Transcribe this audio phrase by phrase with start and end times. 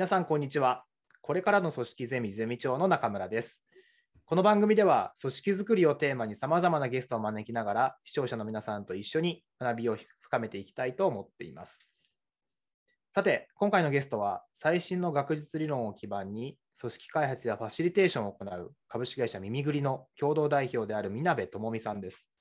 [0.00, 0.86] 皆さん、こんにちは。
[1.20, 3.62] これからの組織ゼミゼミ長の中村です。
[4.24, 11.86] この番組では、組織づくりをテーマにさまざまなゲストを招きながら、視聴者の皆さんと一緒に学びを深めていきたいと思っています。
[13.12, 22.34] さて、今回のゲストは、最新の学術理論を基盤に、組織開発やファシリテーションを行う株式会社耳ぐりの共同代表である見鍋智美さんです。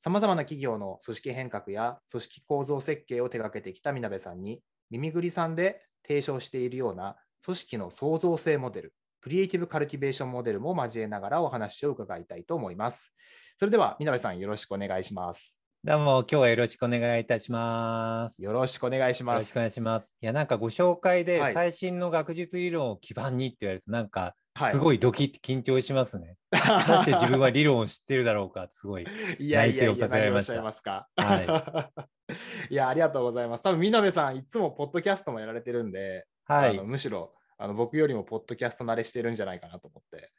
[0.00, 13.12] さまざまな企業の組織変革や組織構造設計を手掛けてきた見鍋さんに、耳ぐりさんで提唱しているような組織の創造性モデル、クリエイティブカルティベーションモデルも交えながらお話を伺いたいと思います。
[13.58, 15.55] それでは、みなべさん、よろしくお願いします。
[15.86, 18.42] どうも、今日はよろしくお願いいたします。
[18.42, 19.34] よろしくお願いします。
[19.34, 20.10] よろしくお願いします。
[20.20, 26.34] いや、なんかご紹介ではい最新の学術理論を基盤にって言われると、なんかはいすごいドキッて緊張しますね。
[26.50, 29.04] まして自分は理論を知ってるだろうか、すごい。
[29.38, 31.08] いやいやいや、内省をさせられましたいますか。。
[31.14, 31.92] は
[32.68, 33.62] いや、ありがとうございます。
[33.62, 36.80] 多分、見鍋さん、いつもポッドキャストもやられてるんで、はい。
[36.80, 40.32] むしろあの僕よりもポッドキャスト慣れしてるんじゃないかなと思って、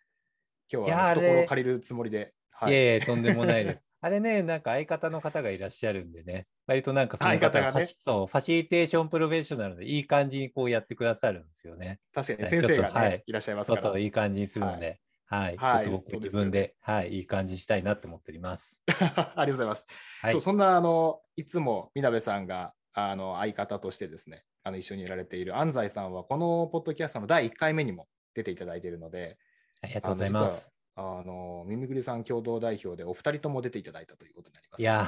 [0.69, 2.33] 今日いやは懐を借りるつもりで。
[2.51, 3.86] はいえいえ、とんでもないです。
[3.99, 11.99] あれね、なんか相方の方がいらっしゃるんでね、割となんかその相方がねファシそうファシリテーションプロフェッショナルでいい感じにこうやってくださるんですよね。
[12.13, 13.81] 確かにはい先生が、ねはいい、らっしゃいますから。
[13.81, 15.57] そうそう、いい感じにするので、はい。
[15.57, 18.81] はいちょっと僕自分で、はい、いい感じにしたいなと思っております。
[18.87, 19.87] ありがとうございます。
[20.21, 29.37] はいそうそんなあのいつもみなべさんがあの相方としてですねあの一緒にいられている安西さんはこのポッドキャストの第1回目にも出ていただいているので
[29.81, 30.76] ありがとうございます。
[30.99, 34.81] あの耳ぐりさん共同代表でお二人とも出ていただいたということになります。
[34.81, 35.07] いや、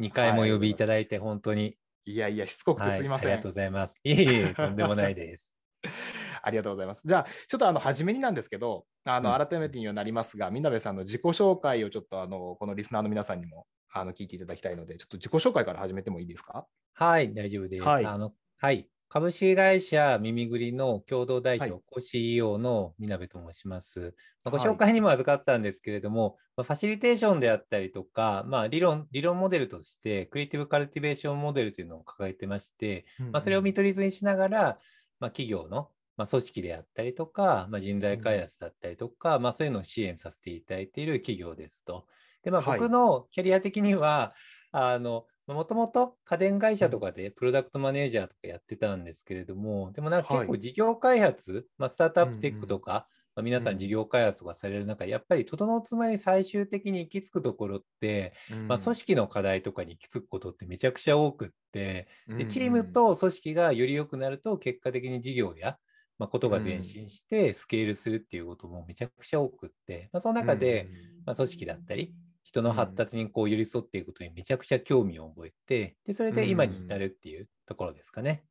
[0.00, 3.32] 2回も呼びいただいて、本当に、いやいやしつこくてはい、すいません。
[3.32, 3.94] ありがとうございます。
[4.02, 5.50] いえいえ、とんでもないです。
[6.42, 7.02] ありがとうございます。
[7.04, 16.66] じゃあ、ちょっとあの初めになんですけど、あのうん改めてにはなりますが、みなべさんの自己紹介をちょっとあのこのリスナーの皆さんにもあの聞いていただきたいので、ちょっと自己紹介から始めてもいいですか？
[16.94, 17.82] はい、大丈夫です。
[17.82, 24.14] はいあのはい、株式会社耳ぐりの共同代表、はい CEO のみなべと申します。
[24.44, 34.78] まあごはい紹介にも預かったんですけれども、まあファシリテーションであったりとか、まあ、理論理論モデルとして、クリエイティブカルティベーションモデルというのを掲げてまして、まあ、それを見取り図にしながら、
[35.20, 42.06] まあ、企業の、まあ、組織であったりとか、まあ、人材開発だったりとか、まあ、そういうのを支援させていただいている企業ですと。
[42.42, 44.34] で、まあ、はい僕のキャリア的には、
[44.72, 50.48] あの、もともと家電会社とかでプロダクトマネージャーとかやってたんですけれども、でもなんか結はい。
[50.48, 52.58] 構事業開発、まあ、スタートアップテッうん。
[52.58, 53.76] うんクとか、まあ、皆さうん。
[53.76, 58.58] ん事業開発とかされる中、やっぱり整うつまに最終的に行き着くところって、うん。
[58.66, 65.78] まあ、組織の課題とかに行き着くことってめちゃくちゃ多くって、うんでチームと組織がより良くなると、結果的に事業や、
[66.18, 70.90] まあ、ことが前進してスケールするっていうこともめちゃくちゃ多くって、まあ、その中で、
[71.26, 72.14] まあ、組織だったり、
[72.46, 78.44] 人の発達にこう寄り添っていくことにめちゃくちゃ興味を覚えて、でそれで今に至るっていうところですかね。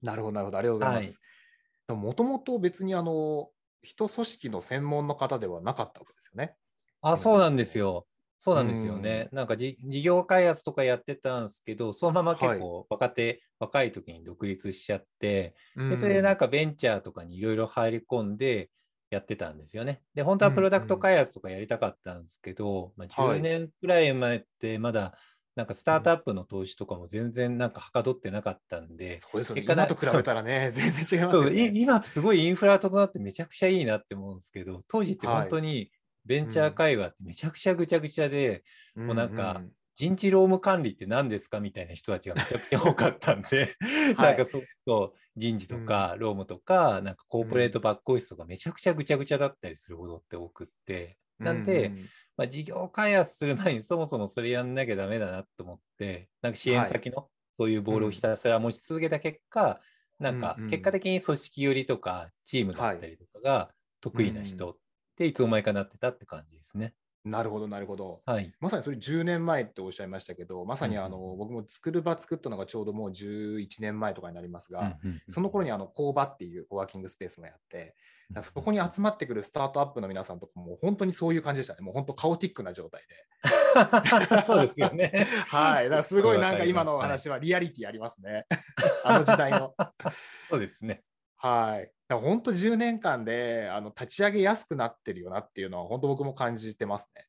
[0.00, 1.20] なるほど、なるほど、ありがとうございます。
[1.88, 3.50] もともと別にあの
[3.82, 6.56] 人組織の専門の方ではなかったわけですよね。
[7.02, 8.06] あ、そうなんですよ。
[8.38, 9.28] そうなんですよね。
[9.32, 18.70] なんかじ事業開発とかやってたんですけど、そのまま結構若手、若い時に独立しちゃって、でそれでなんかベンチャーとかにいろいろ入り込んで
[19.14, 20.02] やってたんですよね。
[20.14, 25.14] で、本当はプロダクト開発とかやりたかったんですけど、まあ、はい10年くらい前ってまだ
[25.54, 29.62] なんかスタートアップの投資とかも全然なんかはかどってなかったんで、そうですよね。
[29.62, 31.68] 今と比べたらね、 全然違いますよね。
[31.68, 35.90] い今すごいインフラ整ってめちゃくちゃいいなって思うんですけど、当時ってはい本当に
[36.24, 38.64] ベンチャー会話ってめちゃくちゃぐちゃぐちゃで、
[38.94, 43.74] もうなんかん人事労務管理って何ですかみたいな人たちがめちゃくちゃ多かったんで、
[44.16, 44.26] はい。
[44.28, 59.80] なんかそうそう人事とか労務とか、なんかコーポレートバックオフィスとかめちゃくちゃぐちゃぐちゃだったりすることって多くって、なんで、うんうんまあ、事業開発する前にそもそもそれやんなきゃダメだなと思って、なんか支援先のそういうボールをひたすら持ち続けた結果、
[60.18, 60.70] なんかうんうん。
[60.70, 63.70] 結果的に組織寄りとかチームだったりとかが
[64.00, 64.76] 得意な人っ
[65.16, 66.94] ていつの間にかなってたって感じですね。
[67.24, 68.20] なるほど、なるほど。
[68.26, 68.52] はい。
[68.58, 77.94] まさにそれ10年前っておっしゃいましたけど、まさにあの、うんうん僕も作る場作ったのがちょうどもう11年前とかになりますが、うんうんうんその頃にあの工場っていうコワーキングスペースもやって、
[78.40, 81.80] そこに集まってくるスタートアップの皆さんとかも本当にそういう感じでしたね。
[81.82, 84.42] もう本当カオティックな状態で。
[84.46, 85.12] そうですよね。
[85.48, 85.84] はい。
[85.84, 88.46] だからすごいなんか今のお話はリアリティありますね。
[89.04, 89.74] あの時代の。
[90.48, 91.02] そうですね。
[91.36, 91.90] はい。
[92.12, 97.26] だから本当10年間であの立ち上げやすくなってるよなっていうのは本当僕も感じてますね。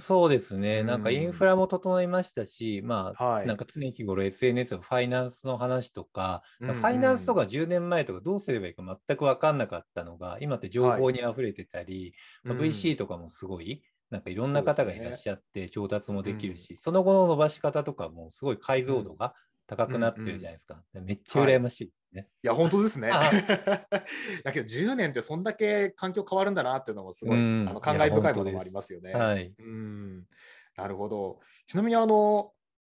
[0.00, 0.82] そうですね。
[0.84, 3.46] なんかうんインフラも整いましたし、まあ、はい。
[3.46, 12.14] なんか常日頃 SNS のファイナンスの話とか、うんうんファイナンスとか10年前とかどうすればいいか全く分かんなかったのが、今って情報に溢れてたり、
[12.44, 19.34] まあ VC とかもすごい、なんかいろんな方がいらっしゃって調達もできるし、その後の伸ばし方とかもすごい解像度が
[19.66, 20.82] 高くなってるじゃないですか。
[20.92, 22.28] めっちゃ羨ましいね。
[22.42, 23.10] いや、本当ですね。
[24.44, 29.12] だけど10年ってそんだけ環境変わるんだなっていうのもすごい、うんあの感慨深いものもありますよね。
[29.12, 29.54] はい。
[29.58, 30.26] うん
[30.76, 31.40] なるほど。
[31.66, 32.52] ちなみにあの、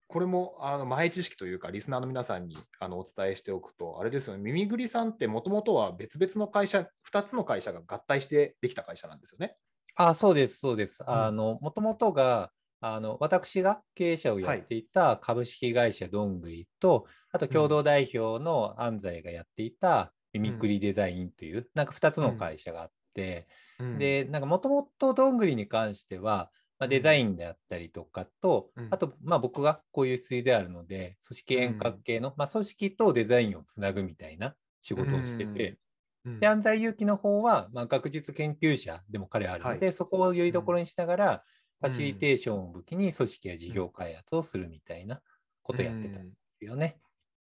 [0.08, 9.56] これもあの前知識というか、リスナーの皆さんにあのお伝えしておくと、あれですよね、耳ぐりさんってもともとは別々の会社、2つの会社が合体してできた会社なんですよね。
[9.96, 11.02] あ、そうです、そうです。
[11.02, 12.50] んあの、もともとが、
[12.80, 23.48] あの、私が経営者をやっていた株式会社どんぐりと、あと共同代表の安西がやっていた耳くりデザインという、なんか2つの会社があって、
[23.80, 28.88] うん、で、なんかもともとどんぐりに関しては、まあ、デザインであったりとかと、うん。
[28.90, 35.78] あと、まあ、僕がこういう水であるので、組織変革系の、まあ、組織とデザインをつなぐみたいな仕事をしてて、
[36.24, 36.40] うん。
[36.40, 41.40] で、安西祐樹の方は、まあ、学術研究者でも彼はあるので、はそこをよりどころにしながら、うん
[41.80, 45.20] ファシリテーションを武器に組織や事業開発をするみたいな
[45.62, 46.98] ことやってたんですよね。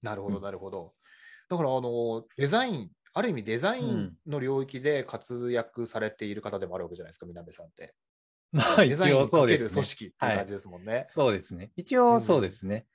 [0.02, 0.94] なるほど、うんなるほど。
[1.48, 7.94] だから、あの、デザイン、ある意味デザインの領域で活躍されている方でもあるわけじゃないですか、南部さんって。
[8.52, 9.46] まあ、デ一ザインにか。
[9.46, 11.06] ける組織っていう感じですもんね。
[11.08, 11.70] そうですね。
[11.76, 12.86] 一応そうですね。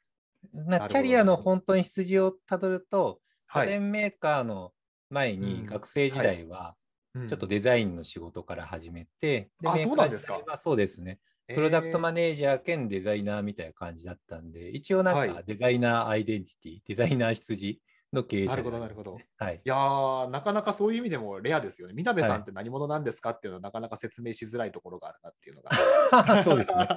[0.53, 3.17] なほどキャリアの本当に筋をたどると、はい
[3.53, 4.71] 家電メーカーの
[5.09, 6.77] 前うんに学生時代は
[7.13, 11.19] うんちょっとデザインの仕事から始めて、あそうなんですかそうですね。
[11.47, 17.79] プロダクトマネージャー兼デザイナーみたいな感じだったんで、一応なんはいかデザイナーアイデンティティ、デザイナー出自
[18.13, 19.55] の経営者なるほどなるほどはい。
[19.55, 21.93] いやー、なかなかそういう意味でもレアですよね。
[21.93, 26.43] みなべさはいんって何者なんですかっていうのはなかなか説明しづらいところがあるなっていうのが。
[26.43, 26.87] そうですね。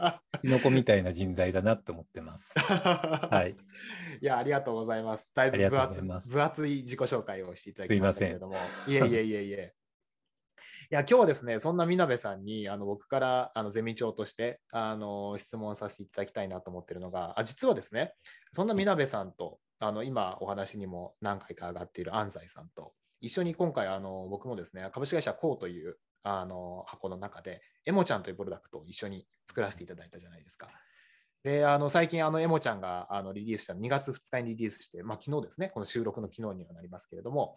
[0.42, 2.52] キノコみたいな人材だなと思ってます。
[2.56, 3.28] は。
[3.30, 3.56] はい
[4.20, 5.30] いや、ありがとうございます。
[5.34, 8.56] だいぶ分厚います分厚い自己紹介をしていただきましたけれども。
[8.88, 9.74] いえいえいえいえ。
[10.94, 18.14] や今日はですね、そんなみなべさんにあの僕からあのゼミ長としてあの質問させていただきたいなと思ってるのが、あ実はですね、
[18.52, 30.68] そんなみなべさんとあの今お話にも何回か上がっている安西さんと一緒に今回あの僕もですね、株式会社コーというあの箱の中で、エモちゃんというプロダクトを一緒に作らせていただいたじゃないですか。
[31.42, 37.56] で、あの最近、あのエモちゃんがあのリリースした2月2日にリリースして、まあ、昨日ですね、この収録の昨日にはなりますけれども、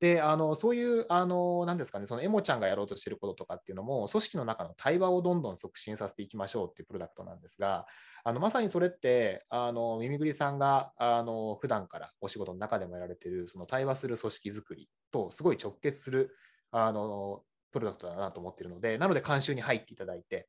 [0.00, 7.86] で、あのそういう、あのなんですかね、そのエモちゃんがやろうとしていることとかっていうのも、組織の中の対話をどんどん促進させていきましょうっていうプロダクトなんですが、
[8.24, 16.36] あのまさにそれって、あの耳ぐりさんがあの普段からお仕事の中でもやられている、その対話する組織づくりとすごい直結する
[16.70, 17.42] あの
[17.72, 20.48] プロダクトだなと思っているので、なので監修に入っていただいて、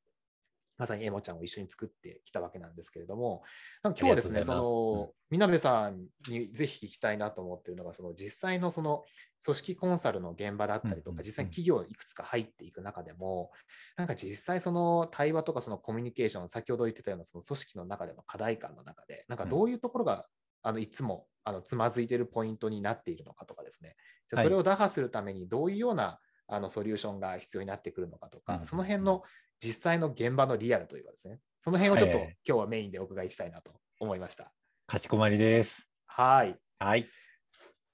[0.79, 3.43] まさにエモちゃんを一緒に作ってきたわけなんですけれども、
[3.83, 9.03] 今日はですね、すの、みなべさんにぜひ聞きたいなと思っているのが、その実際のその
[9.43, 13.51] 組織コンサルの現場だったりとか、実際に企業いくつか入っていく中でも、
[13.97, 20.25] なんか実際その対話とかそのコミュニケーション、先ほど言ってたようなその組織の中での課題感の中で、なんかどういうところが、
[20.61, 23.97] あのいつもあのつまずいているポイントになっているのかとかですね、
[24.29, 28.65] じゃあそれを打破するためにどういうようなあのソリューションが必要になってくるのかとか、うん。
[28.65, 29.21] その辺の
[29.61, 34.51] 実際の現場のリアルというかですね、その辺をちょっとはい今日はメインでお伺いしたいなと思いました。
[34.87, 35.87] かしこまりです。
[36.05, 36.55] はい。
[36.79, 37.07] はい。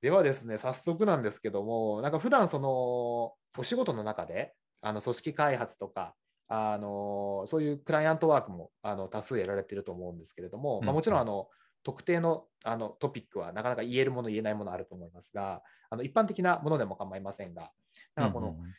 [0.02, 6.14] ではですね、早速なんですけども、なんか普段そのお仕事の中で、あの組織開発とか、
[6.48, 11.48] あのそういうクライアントワークもあの多数やられてると思うんですけれども、まあ、うんもちろんあの
[11.84, 17.72] 特定のあのトピックはなかなか言えるもの、言えないものあると思いますが、あの一般的なものでも構いませんが、
[18.16, 18.74] なんかこの、うんうん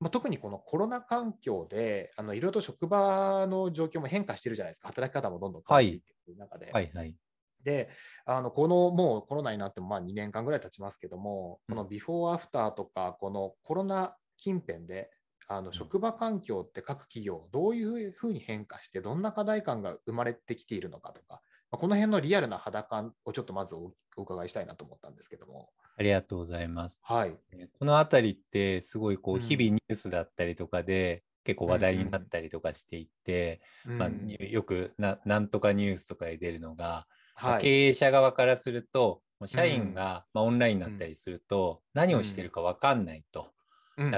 [0.00, 6.70] まあ、特にこのコロナ環境で、あのいろいろと職場の状況も変化してるじゃないですか、働き方もどんどん変わっていってる中で。
[6.72, 7.14] はいはい。
[7.64, 7.88] で、
[8.24, 15.10] あのこのもうコロナになってもまあ2年間ぐらい経ちますけども、うんこのビフォーアフターとか、このコロナ近辺で、
[15.48, 25.70] あの職場環境って各企業、どういうふうに変化して、どんな課題感が生まれてきているのかとか、まあこの辺のリアルな肌感をちょっとまずおお伺いしたいなと思ったんですけども。
[25.96, 27.00] ありがとうございます。
[27.02, 27.36] はい。
[27.78, 33.60] このあたりってすごいこううん日々ニュースだったりとかで結構話題になったりとかしていて、
[33.96, 37.06] まあうんよくななんとかニュースとかで出るのが、
[37.42, 37.62] まあはい。
[37.62, 43.52] 経営者側からすると社員がまあオンラインになったりすると何をしてるか分かんないと、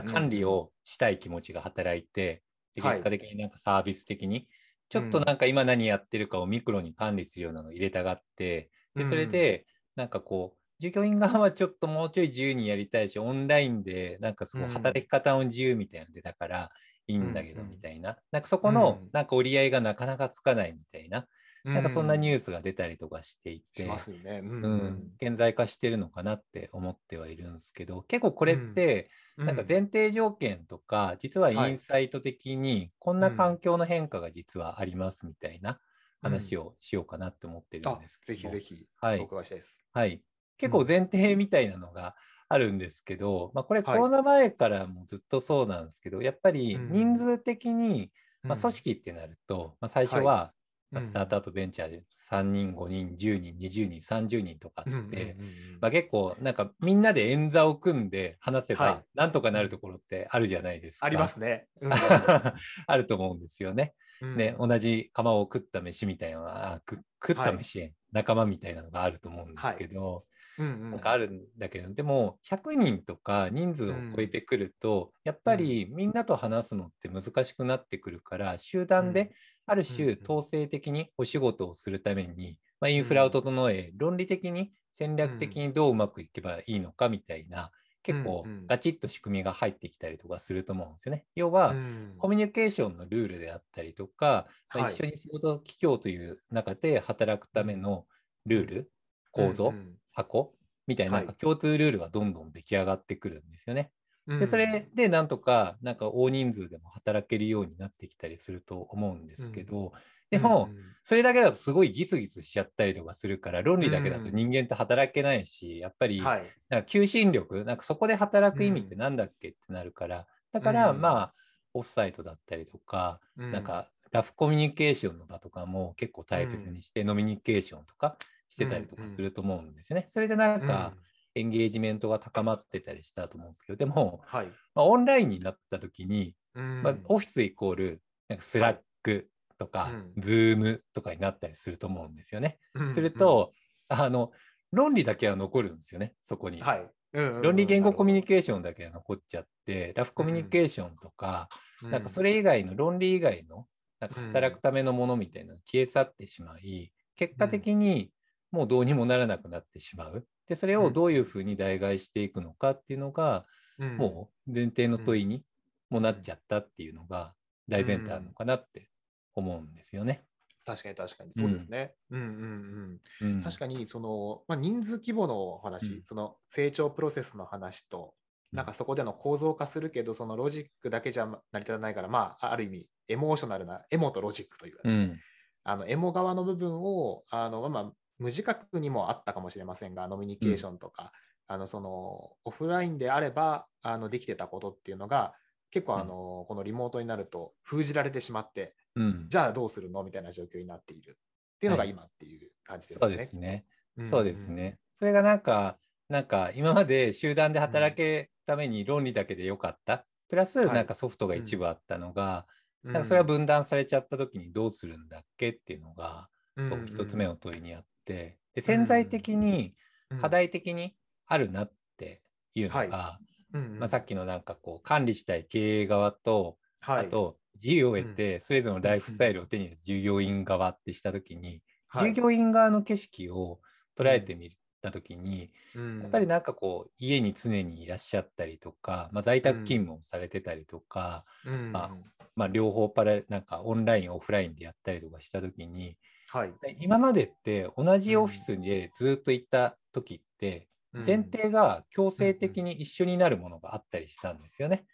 [0.06, 2.42] 管理をしたい気持ちが働いて、
[2.74, 4.48] 結果的になんかサービス的に
[4.90, 5.24] ちょっとうん。
[5.24, 9.66] なんか今何やってるかをミクロに管理するようなのを入れたがって、でそれで
[9.96, 14.68] なんかこう従業員側はちょっともうちょい自由にやりたいしオンラインでなんかそのうん。
[14.68, 16.70] 働き方の自由みたいなの出たから
[17.06, 19.12] いいんだけどみたいな、なんかそこのうん。
[19.12, 21.28] なんか折り合いがなかなかつかないみたいな、
[21.64, 24.40] なんかそんなニューススが出たりとかしていて、しますよね。
[24.42, 29.46] うんうん、顕在化してるのかなって思ってはいるんですけど結構これってうん。
[29.46, 31.70] なんか前提条件とか実ははい。
[31.70, 35.78] インサイト的にこんな環境の変化が実はありますみたいな
[36.20, 39.20] 話をしようかなって思ってるんですけど、ぜひぜひはい。
[39.20, 39.82] お伺いしたいです。
[39.92, 40.20] はい、
[40.58, 42.16] 結構前提みたいなのが
[42.48, 48.10] あるんですけど、まあ、これコロナ前からもずっとそうなんですけど、やっぱり人数的に、
[48.42, 50.52] まあ、組織ってなると、まあ、最初は、
[50.90, 55.36] まあ、スタートアップベンチャーで3人、5人、10人、20人、30人とかって、
[55.80, 61.06] まあ、結構なんかみんなで演座を組んで話せばなんとかなるところってあるじゃないですか。
[61.06, 61.68] ありますね。
[61.80, 61.92] うん、
[62.86, 63.94] あると思うんですよね。
[64.20, 70.24] うん、ね同じ釜を食った飯みたいな食った飯、はい、仲間みたいなのがあると思うんですけど、はい。
[70.58, 79.32] うんうん、なんかあるんだけどでも100人とか人数を超えてくると、うん、やっぱりみんなと話すのって難しくなってくるから集団で
[79.70, 87.70] ある種統制的にお仕事をするために、まあ、インフラを整え論理的に戦略的にどううまくいけばいいのかみたいな
[88.02, 91.26] 結構ガチッと仕組みが入ってきたりとかすると思うんですよね。
[91.34, 91.80] 要は、
[92.16, 98.06] コミュニケーションのルールであったりとか、まあ、一緒に仕事企業という中で働くための
[98.46, 98.92] ルール、
[99.30, 103.92] 構造、箱みたいな共通ルールがどんどん出来上がってくるんですよね。
[104.38, 109.92] でそれでなんとかなんか大人数でも働けるようになってきたりすると思うんですけど、
[110.30, 110.70] でも、
[111.02, 121.34] それだけだとすごいギスギスしちゃったりとかするから、論理だけだと人間って働けないし、やっぱり、なんか求心力、なんかそこで働く意味ってなんだっけってなるから、だから、まあ、
[121.74, 128.16] オフサイトだったりとか、なんか、ラフコミュニケーションの場とかも結構大切にして、ノミニケーションとか
[128.48, 130.06] してたりとかすると思うんですよね。
[130.08, 130.94] それでなんか、
[131.34, 134.46] エンゲージメントが高まってたりしたと思うんですけど、でも、はい。
[134.74, 140.22] まあ、オンラインになった時に、まあ、オフィスイコール、なんか Slack、とか、うん。
[140.22, 142.58] Zoom とかになったりすると思うんですよね。
[142.92, 143.52] すると、
[143.88, 144.32] あの
[144.72, 146.60] 論理だけは残るんですよね、そこに。
[146.60, 146.90] はい。
[147.12, 147.42] うんうんうん。
[147.42, 153.66] 論理言語コミュニケケーションだけが残っちゃって、ラフコミュニケーションとか、ーなんかそれ以外の論理以外の
[154.00, 158.10] なんか働くためのものみたいなのが消え去ってしまい、結果的に
[158.50, 160.26] もうどうにもならなくなってしまう。
[160.50, 163.46] で、それをどういうふうに代替していくのかっていうのが、
[163.78, 163.96] うん。
[163.96, 165.44] もう前提の問いに
[165.90, 167.34] もなっちゃったっていうのが
[167.68, 168.90] 大前提あるのかなって
[169.36, 170.24] 思うんですよね。
[170.66, 171.32] 確かに確かに。
[171.34, 171.94] そうですね。
[172.10, 173.28] うんうんうん。
[173.36, 176.02] うん、確かにその、まあ、人数規模の話、うん。
[176.02, 178.12] その成長プロセスの話と、
[178.50, 185.20] なんかそこでの構造化するけど、そのロジックだけじゃ成り立たないから、まあ、ある意味、エモーショナルな、エモとロジックというかですね、うん。
[185.62, 191.12] あのエモ側の部分をあの、まあ、無自覚にもあったかもしれませんが、ノミニケーションとか、
[191.48, 195.34] あのそのオフラインであればあのできてたことっていうのが、
[195.70, 203.22] 結構あの、このリモートになると封じられてしまって、うんじゃあどうするのみたいな状況になっているっていうのがはい今っていう感じですそうよね。
[203.24, 203.64] ですね。
[204.04, 204.48] そうです。
[204.48, 204.78] ね。
[204.98, 210.04] それがなんか、なんか今まで集団で働けために論理だけでよかった。
[210.28, 212.46] プラスはいなんかソフトが一部あったのが、
[212.84, 216.28] うんなんかそれが分断されちゃった時にどうするんだっけっていうのが、
[216.64, 219.74] そううん一つ目の問いにあって、で潜在的に
[220.20, 222.22] 課、題的にあるなって
[222.54, 223.20] いうのが、
[223.52, 227.06] まあ、さっきのなんかこう管理したい経営側と、はい。
[227.06, 232.08] あと自由を得てそれぞれのライフスタイルを手に入れる従業員側ってした時に、はい。
[232.14, 233.60] 従業員側の景色を
[233.96, 234.50] 捉えてみ
[234.82, 236.00] た時に、うん。
[236.00, 241.72] やっぱりなんかこう家に常にいらっしゃったりとか、まあ、在宅勤務をされてたりとか、うん。
[241.72, 241.94] ま
[242.34, 245.96] まあ、両方パラなんかオンラインオフラインでやったりとかした時に
[246.32, 251.02] はい、今までって同じオフィスでずっといた時ってうん。
[251.04, 254.86] 前提が強制的に一緒になるものがあったりしたんですよね。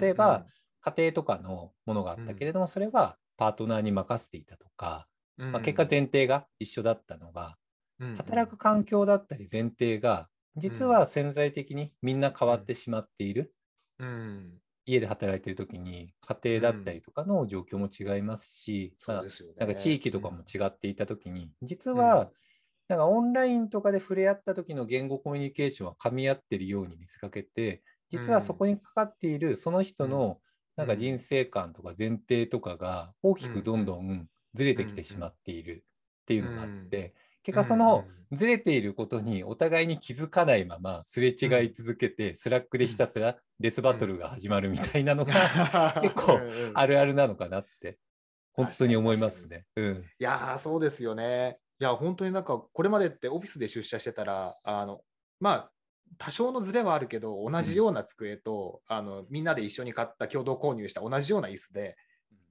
[0.00, 0.46] 例えば、
[0.80, 5.08] 家庭とかのものがあったけれども、それはパートナーに任せていたとか、
[5.38, 5.46] うん。
[5.46, 7.58] うんまあ、結果前提が一緒だったのが、
[8.14, 13.54] 働く環境だったり前提が実は潜在的にみんな変わってしまっている。
[13.98, 19.54] うん家で働いている時に家庭だったりとかの状況も違いますし、まあそうですよね。
[19.58, 22.32] なんか地域とかも違っていた時に、実は
[22.88, 30.40] なんかオンラインとかで触れ合った時の言語コミュニケーションは噛み合ってるように見せかけて実はそこにかかっているその人の
[30.76, 35.86] なんか人生観とか前提とかが大きくどんどんずれてきてしまっている
[36.22, 45.32] っていうのがあって結果そのずれていることにお互いに気づかないまますれ違い続けて Slack でひたすらレスバトルが始まるみたいなのが
[46.02, 46.40] 結構
[46.74, 46.94] ある。
[46.94, 47.98] るあるなのかなって
[48.52, 49.66] 本当に思いますね。
[49.76, 51.58] うんいやーそうですよね。
[51.80, 55.02] いや本当になんかこれまでってオフィスで出社してたらあの
[55.40, 55.72] まあ
[56.18, 61.96] 多少のズレはあるけど同じような机と、あのみんなで一緒に買った共同購入した同じような椅子で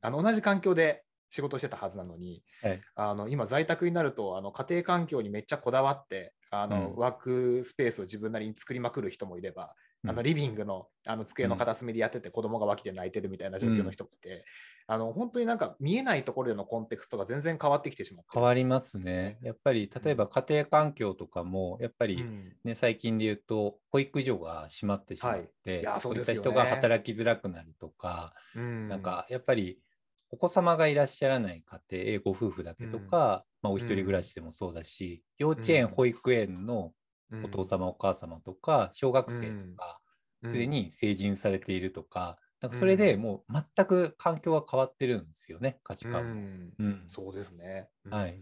[0.01, 6.95] あの同じ環境で仕事をしてたはずなのに、はいあの今在宅になるとあの家庭環境にめっちゃこだわってあの、うん。
[6.97, 9.73] ワークスペースを自分なりに作りまくる人もいれば
[10.07, 14.45] あのリビングのあの机の片隅でやってて、子供が脇で泣いてるみたいな状況の人もいて、
[14.87, 18.31] あの本当になんか見えないところでのコンテクストが全然変わってきてしまって。
[18.33, 19.37] 変わりますね。
[19.43, 22.25] やっぱり例えば家庭環境とかも、やっぱり
[22.63, 29.77] ね、最近で言うと、保育所が閉まってしまって、はい、そういった人が働きづらくなるとか、なんかやっぱり
[30.31, 31.81] お子様がいらっしゃらない家
[32.15, 36.93] 庭、ご夫婦だけとか、まあ、お一人暮らしでもそうだし、幼稚園、保育園の
[37.41, 39.99] お父様、お母様とか、小学生とか、
[40.47, 46.37] すでに成人されているとか、なんかそれでもう全く環境は変わってるんですよね、価値観も。
[46.79, 47.89] うん、そうですね。
[48.09, 48.41] はい。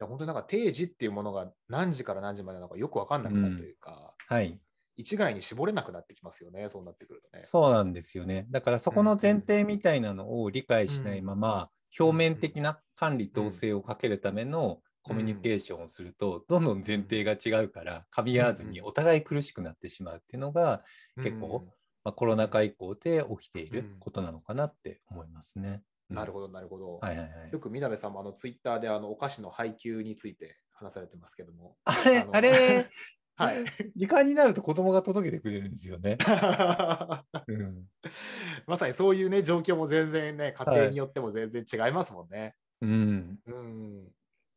[0.00, 4.60] 本当になんか定時っていうものが何時から何時までなのかよく分かんなくなるというか、はい。
[4.98, 7.44] 一概に絞れなくなってきますよね、そうなってくるとね。
[7.44, 8.46] そうなんですよね。
[8.50, 20.82] だからそこの前提みたいなのを理解しないまま、表面的な管理統制をかけるためのコミュニケーションをすると、どんどん前提が違うから噛み合わずにお互い苦しくなってしまうっていうのが
[21.22, 21.68] 結構、
[22.02, 25.82] まあ、コロナ禍以降で起きていることなのかなって思いますね。
[26.10, 26.98] なるほど、なるほど。
[26.98, 31.76] はいはいはい、よく南さんもあのツイッターであのお菓子の配給について話されてますけども。
[31.84, 32.90] あれ、あれ、
[33.38, 33.64] はい、
[33.94, 36.18] 時間になると子供が届けてくれるんですよね。
[37.46, 37.84] うん、
[38.66, 42.40] まさにそういうね状況も全然ね家庭によっても全然違いますもんね。
[42.40, 42.52] はい、
[42.82, 44.08] うん、うん。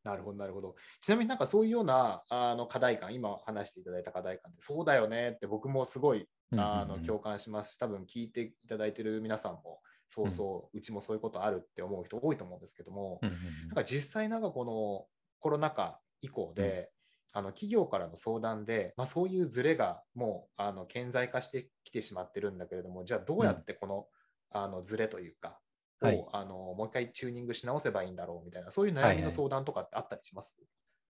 [0.03, 0.75] なるほど、なるほど。
[0.99, 15.05] ちなみになんかそういうようなあの課題感、今話していただいた課題感で、そうだよねって僕もすごいあの共感しますし、多分聞いていただいてる皆さんも、そうそう、うちもそういうことあるって思う人多いと思うんですけども、なんか実際なんかこの
[15.39, 16.89] コロナ禍以降で、
[17.33, 24.07] あの企業からの相談で、まあ、そういうズレがもうあの顕在化してきてしまってるんだけれども、じゃあどうやってこの,、
[24.51, 25.59] あのズレというか、
[26.01, 30.57] を、はい、あのもう一回チューニングし直せばいいんだろうみたいな、そういう悩みの相談とかってあったりします、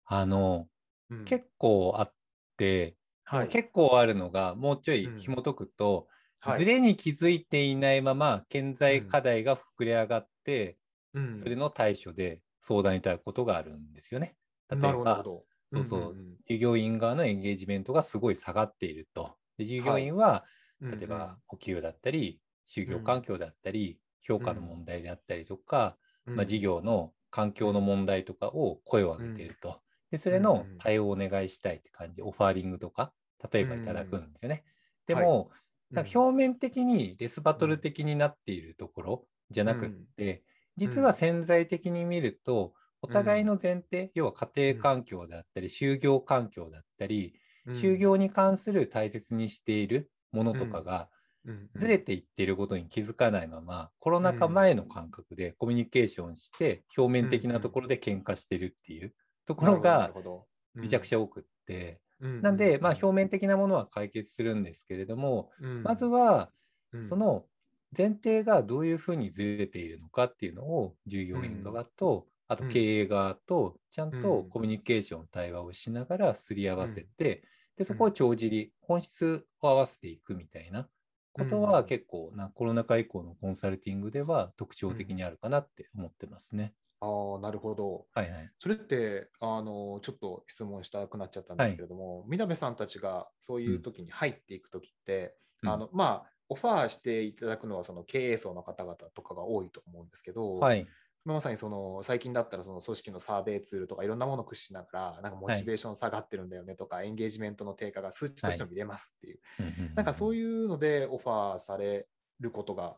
[0.05, 0.67] はいはい、あの、
[1.10, 2.13] うん、結構あっ
[2.57, 6.07] て、はい、結構あるのが、もうちょい紐解くと、
[6.45, 10.77] うんはい、ズレに気づいていないまま、顕在課題が膨れ上がって、
[11.13, 14.35] うん、それの対処で相談いただくことがあるんですよね。
[14.70, 15.24] 例えば、
[15.67, 16.15] そうそう、
[16.47, 19.35] 従業員側のエンゲージメントがすごい下がっていると。
[19.57, 20.45] で従業員は、
[20.81, 29.81] 例えば、お給与だったり、就業環境だったり、評価の問題であったりとか、うん、まあ、事業の環境の問題とかを声を上げていると。
[30.11, 33.13] でそれの対応をお願いしたいって感じで、オファーリングとか、
[33.51, 34.63] 例えばいただくんですよね。
[35.07, 35.51] でも、
[35.93, 40.43] はい、表面的にレスバトル的になっているところじゃなくって、
[40.77, 42.73] 実は潜在的に見ると、
[43.05, 47.35] お互いの前提、要は家庭環境だったり、就業環境だったり、
[47.74, 51.09] 就業に関する大切にしているものとかが
[51.75, 59.13] ずれていっていることに気づかないまま、コロナ禍前の感覚でコミュニケーションして、表面的なところで喧嘩してるっていう
[59.46, 60.18] ところが
[60.81, 62.01] めちゃくちゃ多くって、
[62.41, 65.51] なんで、まあ、表面的なものは解決するんですけれども、
[65.83, 66.51] まずは
[67.01, 67.48] その
[67.98, 77.44] 前提がどういうふうにずれているのかっていうのを従業員側と、あと経営側とちゃんとコミュニケーション、対話をしながらすり合わせて、
[77.77, 80.88] でそこを帳尻、本質を合わせていくみたいな
[81.34, 86.74] ことは結構な、コロナ禍以降のコンサルティングでは特徴的にあるかなって思ってますね。
[87.01, 88.05] ああ、なるほど。
[88.14, 88.51] はいはい。
[88.60, 100.88] それって、あの、ちょっと質問したくなっちゃったんですけれども、みなべさんたちがそういう時に入っていく時って、うん、あの、まあ、オファーしていただくのはその経営層の方々とかが多いと思うんですけど、はい、
[101.25, 112.07] まさにその最近だったらその組織のサーベイツールとかいろんなものを駆使しながらなんかモチベーション下がってるんだよねとか、はい、エンゲージメントの低下が数値としても見れますっていう、はい、なんかそういうのでオファーされ
[112.40, 112.96] ることが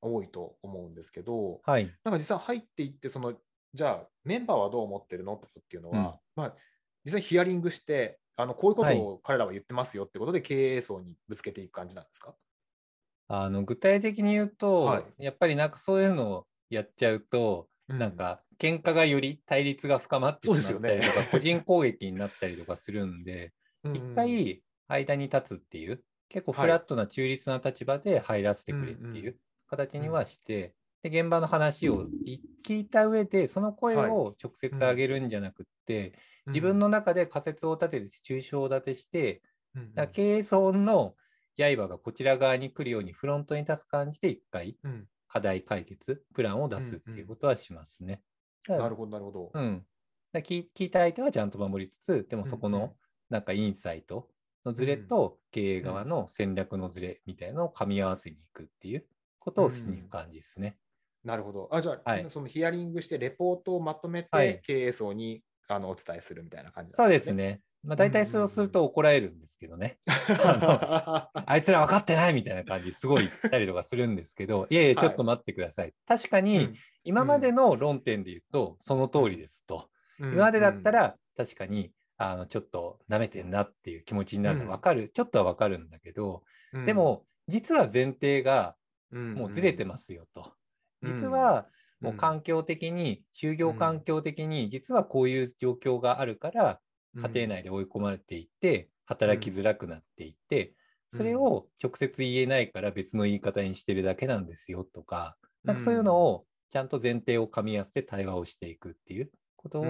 [0.00, 3.34] 多いと思うんですけど、はい、なんか実際入っていってその
[3.74, 6.04] じゃあメンバーはどう思ってるのとかっていうのは、うん、
[6.36, 6.54] まあ、
[7.04, 12.34] 実際ヒアリングしてあのこういうことを彼らは言ってますよってことで経営層にぶつけていく感じなんですか？
[13.28, 23.52] あの具体的に言うと、やっぱりなんかそういうのをやっちゃうと、なんか喧嘩がより対立が深まってしまったりとか、 個人攻撃になったりとかするんで、
[23.84, 32.06] 一回間に立つっていう、結構フラットな中立な立場で入らせてくれっていう形にはして、で現場の話を
[32.66, 36.14] 聞いた上で、その声を直接上げるんじゃなくって、
[36.46, 39.42] 自分の中で仮説を立てて抽象立てして、
[39.94, 41.14] だ経営層の
[41.58, 44.76] 刃がこちら側に来るようにフロントに立つ感じで一回
[45.36, 48.22] 課題解決、プランを出すっていうことはしますね。
[48.68, 49.50] うんうん、なるほど、なるほど。
[49.52, 49.86] うん。
[50.34, 52.94] 聞聞いた相手はちゃんと守りつつ、でもそこの
[53.28, 54.30] なんかインサイト
[54.64, 59.04] のズレと経営側の戦略のズレみたいなのを噛み合わせにいくっていう
[59.38, 60.78] ことをしに行く感じですね。
[61.24, 61.68] うん、なるほど。
[61.70, 67.60] あじゃあ、はい、そのヒアリングしてレポートをまとめて経営層に、あのお伝えするみたいな感じ、ね、そうですね。
[67.86, 69.98] まあ、大体そうすると怒られるんですけどね。
[70.06, 75.94] あのあいつら分かってないみたいな感じすごい言ったりとかするんですけど、いやいや、ちょっと待ってください。
[76.06, 79.88] 確かに、今までの論点で言うと、その通りですと。
[80.18, 86.42] 今までだったら、確かに、あのちょっと舐めてんなっていう気持ちになるの分かる、ちょっとは分かるんだけど、
[86.86, 88.74] でも、実は前提が
[89.12, 90.52] もうずれてますよと。
[91.02, 91.68] 実は、
[92.00, 96.80] もう環境的に、就業環境的に、実はこういう状況があるから、
[97.16, 100.74] 家庭内で追い込まれていて、働きづらくなっていて、
[101.12, 109.84] それを直接言えないから別の言い方にしてるだけなんですよとか、なんかそういうのをちゃんと前提を噛み合わせて対話をしていくっていうことを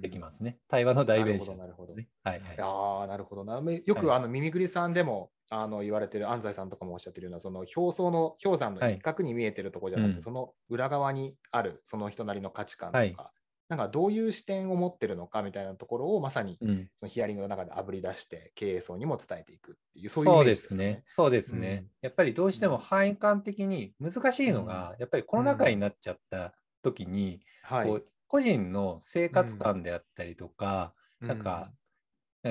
[0.00, 0.58] できますね。
[0.68, 1.94] 対話の代弁者、なるほど。
[1.94, 3.60] はいはい、ああ、なるほどな。
[3.84, 13.16] よくあの耳ぐりさんでも、あの言われてる安西さんとかもおっしゃってるようなその表層の氷山の一角に見えてるところじゃなくて、はい、その裏側にあるその人なりの価値観とか、はい、
[13.72, 16.58] なんかどういう視点を持ってるのかみたいなところをまさに
[16.94, 21.02] そのヒアリングの中であぶり出して経営層にも伝えていくっていうそういうイメージですね。
[21.06, 21.84] そうですね。
[21.84, 27.40] うん、やっぱりどうしても範囲感的に難しいのが、うん、やっぱりコロナ禍になっちゃった時に、
[27.72, 31.72] うん、こう個人の生活感であったりとか、なんか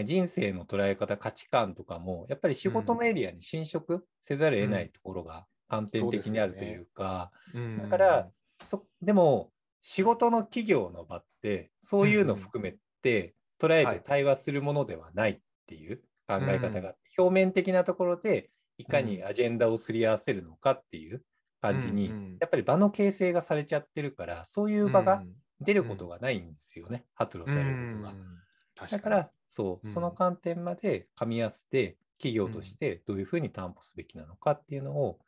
[0.04, 8.28] 人生の捉え方、価値観とかも、やっぱり仕事のエリアに侵食せざるを得ないところが観点的にあるというか、うんね、だから
[8.64, 21.24] そ、でも、仕事の企業の場って、そういうのを含めて捉えて対話するものではないっていう考え方が、表面的なところで、いかにアジェンダをすり合わせるのかっていう
[21.62, 25.24] 感じに、やっぱり場の形成がされちゃってるから、そういう場が
[25.60, 28.88] 出ることがないんですよね、発露されることが。
[28.88, 35.20] だから、そう、その観点まで噛み合わせて、企業としてどういうふうに担保すべきなのかっていうのを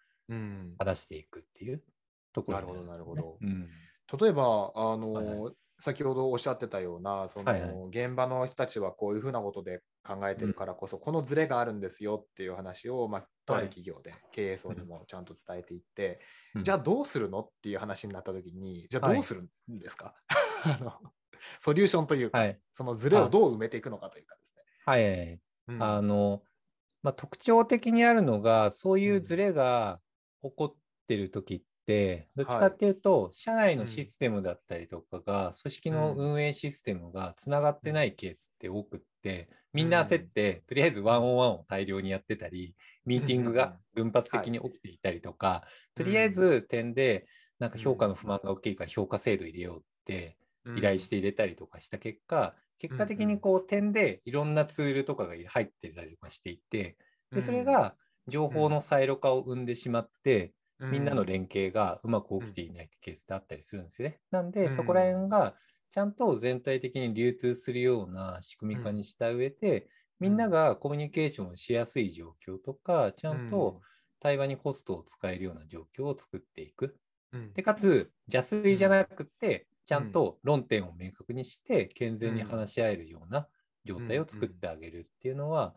[0.77, 1.83] 話していくっていう
[2.33, 3.37] ところ、ね、なるほど、なるほど。
[3.41, 3.69] うん、
[4.19, 16.19] 例えば、あの、はい、先ほどおっしゃってたような、その、はいはい、現場の人たちはこういうふうなことで考えてるからこそ、うん、このズレがあるんですよっていう話を、まあ、とある企業で経営層にもちゃんと伝えていって、
[16.53, 20.79] はい、じゃあどうするのっていう話になった時に、じゃあどうするんですか、 はい、
[21.59, 24.63] ソリューションというか、はい、そのズレをどう埋めていくのかというかですね。
[24.85, 26.43] はい、うん、あの
[27.01, 29.99] まあ、特徴的にあるのが、そういうズレが
[30.41, 30.75] 起こっ
[31.07, 31.65] てる時って、
[32.35, 45.65] どっちかっていうと、社内のシステムだったりとかが、組織の運営システムがつながってないケースって多くって、みんな焦って、とりあえずワンオンワンを大量にやってたり、ミーティングが分発的に起きていたりとか、
[45.95, 47.27] とりあえず点で、
[47.59, 50.37] なんか評価の不満が起きるから評価制度入れようって
[50.77, 56.97] 依頼して入れたりとかした結果、結果的にこう点でいろんなツールとかが入ってたりとかしていて、
[57.31, 57.95] でそれが
[58.27, 60.53] 情報のサイロ化を生んでしまって、
[60.89, 64.21] みんなの連携がうまく起きていないケースってあったりするんですよね。
[64.31, 65.57] なんで、そこら辺が
[65.89, 73.81] ちゃんと全体的に流通するような仕組み化にした上で、みんながコミュニケーションしやすい状況とか、ちゃんと
[74.19, 76.99] 対話にコストを使えるような状況を作っていく。
[77.53, 83.49] でかつ、邪推じゃなくて、ちゃんと論点を明確にして健全に話し合えるような
[83.85, 85.75] 状態を作ってあげるっていうのは、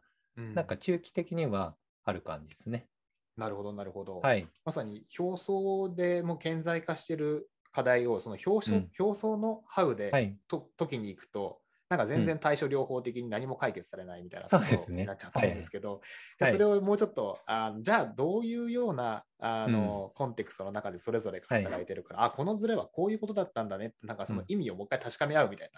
[0.55, 2.89] なんか中期的にはある感じですね。
[3.37, 4.21] なるほど、なるほど。
[4.21, 16.01] はい、まさに表層でも顕在化している課題を、その表層,、表層のハウで、はい、と時に行くと、なんか全然対処療法的に何も解決されないみたいなことになっちゃうと思うんですけど、
[16.39, 25.71] じゃあそれをもうちょっと、あじゃあどういうようなあの、コンテクストの中でそれぞれ働いてるから、あこのズレはこういうことだったんだねって、なんかその意味をもう一回確かめ合うみたい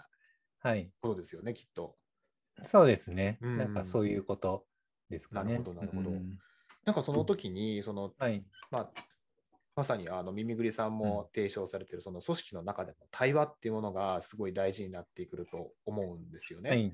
[0.63, 1.95] なことですよね、きっと。
[2.63, 4.65] そうですね、なんかそういうこと
[5.09, 5.53] ですかね。
[5.53, 6.11] なるほど、なるほど。
[6.89, 8.89] なんかその時に、その、はい、まあ、
[9.75, 16.69] まさにあの耳ぐりさんも提唱されてるその組織の中での対話っていうものがすごい大事になってくると思うんですよね。
[16.71, 16.93] はい、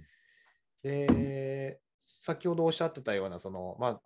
[0.84, 1.80] で
[2.20, 4.02] 先ほどおっしゃってたようなその、まあ、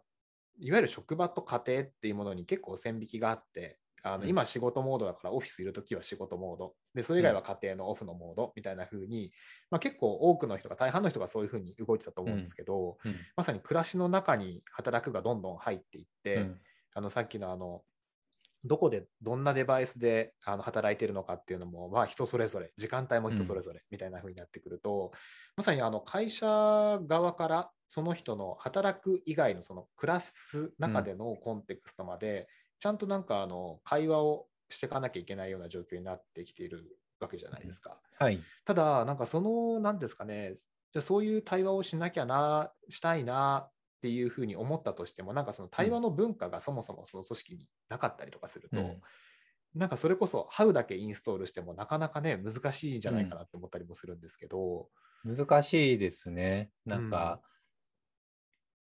[0.59, 6.73] いわゆる職場と家庭っていうものに結構線引きがあってあの今仕事モードだからオフィスいるときは仕事モード。
[6.93, 9.31] でそれ以外は家庭のオフのモードみたいな風に、
[9.69, 13.11] まあ、結構多くの人が大半の人がそういう風に動いてたと思うんですけど、うん。
[13.11, 16.59] うん、まさに暮らしの中に働くがどんどん入っていって、うん、
[16.93, 17.81] あのさっきのあの
[18.65, 25.17] どこでどんなデバイスであの働いてるのかっていうのも、まあ、人それぞれ時間帯も人それぞれみたいな風になってくると、うん、
[25.57, 32.47] まさにあの会社側からその人の働く以外のその暮らす中でのコンテクストまで、
[32.79, 37.99] ちゃんとなんかあの会話をしていかなきゃいけないような状況になってきているわけじゃないですか。
[38.17, 40.57] はい、ただ、なんかその、なんですかね、
[40.93, 49.01] じゃそういう対話をしなきゃな、したいなっていうふうに思ったとしても、なんかその対話の文化がそもそもその組織になかったりとかすると、うん、
[49.75, 54.89] なんかそれこそ How だけインストールしてもなかなかね、難しいんじゃないかなって思ったりもするんですけど。
[55.25, 56.71] 難しいですね。
[56.85, 57.41] なんか、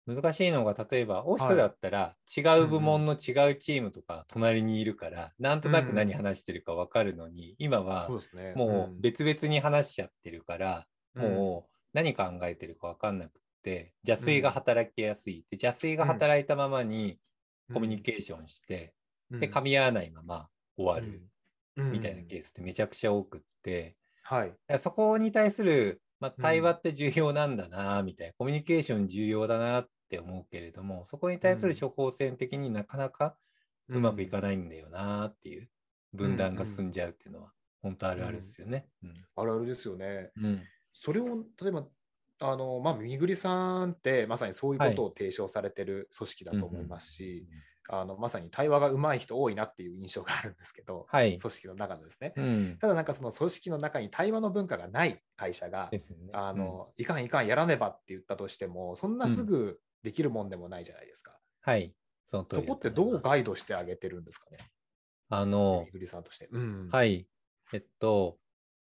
[0.07, 8.09] 難しいのが、例えばオフィスだったら違う部門の違うチームとか隣にいるから、なんとなく何話してるか分かるのに、今は。
[8.57, 11.23] もう別々に話しちゃってるから、うん。
[11.23, 15.45] もう何考えてるか分かんなくって、邪推が働きやすい。
[15.51, 17.19] で邪推が働いたままに
[17.73, 18.95] コミュニケーションして、
[19.31, 19.41] うん。
[19.41, 21.23] で、噛み合わないまま終わる。
[21.77, 21.93] うん。
[21.93, 24.79] みたいなケースってめちゃくちゃ多くって、はい。
[24.79, 26.43] そこに対する、まあ、うん。
[26.43, 33.37] 対話って重要なんだな、みたいな、コミュニケーション重要だなって思うけれども、そこに対する処方箋的になかなか
[33.89, 35.69] うまくいかないんだよなっていう、
[36.13, 38.87] 分断が進んじゃうっていうのは、本当あるあるですよね。
[39.35, 40.31] あるあるですよね。
[40.37, 40.45] うん。
[40.45, 40.63] うん
[40.95, 41.87] それを例えば
[42.39, 47.47] あの、まあ、みぐりさんってまさにそういうことを提唱されてる組織だと思いますし、
[47.95, 52.33] あのまさに対話が上手い人多いなっていう印象があるんですけど、はい組織の中のですね。
[52.37, 52.79] うん。
[52.81, 56.31] ただなんかその組織の中に対話の文化がない会社が、ですよね。
[56.33, 61.39] あのいかんいかんやらねばって言ったとしてもそんなすぐできるもんでもないじゃないですか。
[61.61, 61.95] はい。
[62.31, 64.57] その通そりこってどうガイドしてあげてるんですかね、
[65.29, 66.49] あのみ、ぐりさんとして。
[66.51, 67.27] うんはい。
[67.75, 68.39] えっと、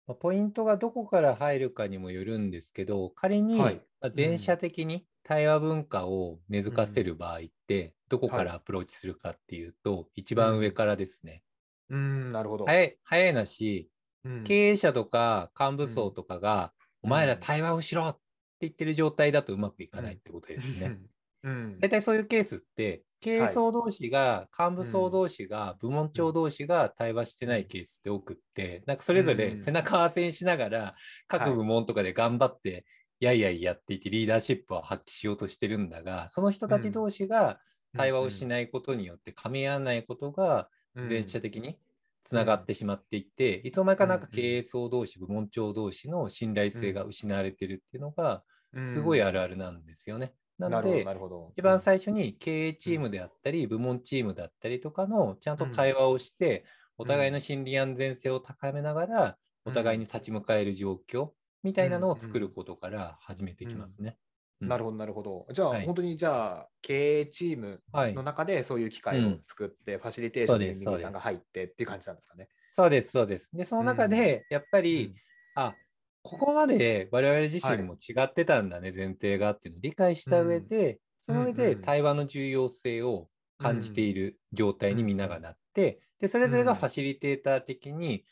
[0.06, 8.44] まあポイントがどこから入るかにもよるんですけど、仮に、はいまあ全社的に対話文化を根付かせる場合って、どこかはい。
[8.46, 11.42] らアプローチするかっていうと、一番上からですね。
[11.88, 12.66] うん、なるほど。
[12.66, 13.90] 早い早いなし、
[14.24, 14.44] うん。
[14.44, 17.08] 経営者とか幹部層とかが、うん。
[17.08, 18.20] お前ら対話をしろって
[18.62, 20.98] 言ってる状態だとうまくいかないってことですね。
[21.42, 21.78] うん。
[21.80, 30.94] 大体そういうケースって、経営層同士が、幹部層同士が、部門長同士が対話してないケースって多くって、なんかそれぞれ背中合わせにしながら、
[31.28, 32.86] 各部門とかで頑張って、
[33.20, 37.60] やいやいやっていて、リーダーシップを発揮しようとしてるんだが、その人たち同士が
[37.92, 40.70] 対話をしないことによって、噛み合わないことが、
[41.02, 41.78] 全社的に
[42.24, 48.42] つながってしまっていって、いつの間にかなんか経営層同士、部門長同士の信頼性が失われてるっていうのが、
[48.82, 50.34] すごいあるあるなんですよね。
[50.58, 51.52] なので、なるほど。
[51.56, 56.64] 一番最初に経営チームであったり、部門チームだったりとかのちゃんと対話をして、
[56.96, 64.16] お互いの心理安全性を高めながら、お互いに立ち向かえる状況みたいなのを作ることから始めてきますね。
[64.60, 65.46] なるほど、なるほど。
[65.52, 65.86] じゃあ、はい。
[65.86, 68.22] 本当にじゃあ、経営チームはいの。
[68.22, 72.48] 中でそういう機会を作って、ファシリテーションでみぐりさんが入ってっていう感じなんですかね。
[72.70, 73.50] そうです、そうです。
[73.56, 75.14] で、その中で、やっぱり、うん。
[75.54, 75.74] あ、
[76.22, 88.26] ここまで我々自身も違ってたんだね、前提がっていうのを理解した上で、その上で対話の重要性を感じている状態にみんながなって、で、それぞれがファシリテーター的に、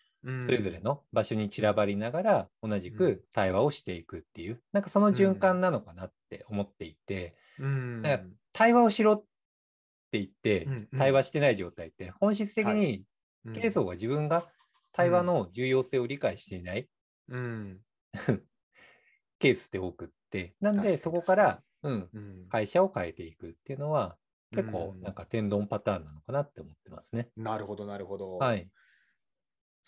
[0.45, 9.25] それぞれの場所に散らばりながら同じく対話をしていくっていう、なんかその循環なのかなって思っていて、うん、なんか対話をしろっ
[10.11, 10.99] て言ってうんうん。
[10.99, 13.05] 対話してない状態って本質的はに
[13.45, 13.55] うん。
[13.55, 14.47] 経営層が自分が
[14.93, 16.89] 対話の重要性を理解していない
[17.29, 17.81] うん。
[19.39, 22.47] ケースって多くって、なんでそこから、うん、うん。
[22.49, 24.17] 会社を変えていくっていうのは
[24.51, 25.03] 結構うん。
[25.03, 27.31] なんか天丼パターンなのかなって思ってますね。
[27.37, 28.39] なるほど、なるほど。
[28.39, 28.69] はい。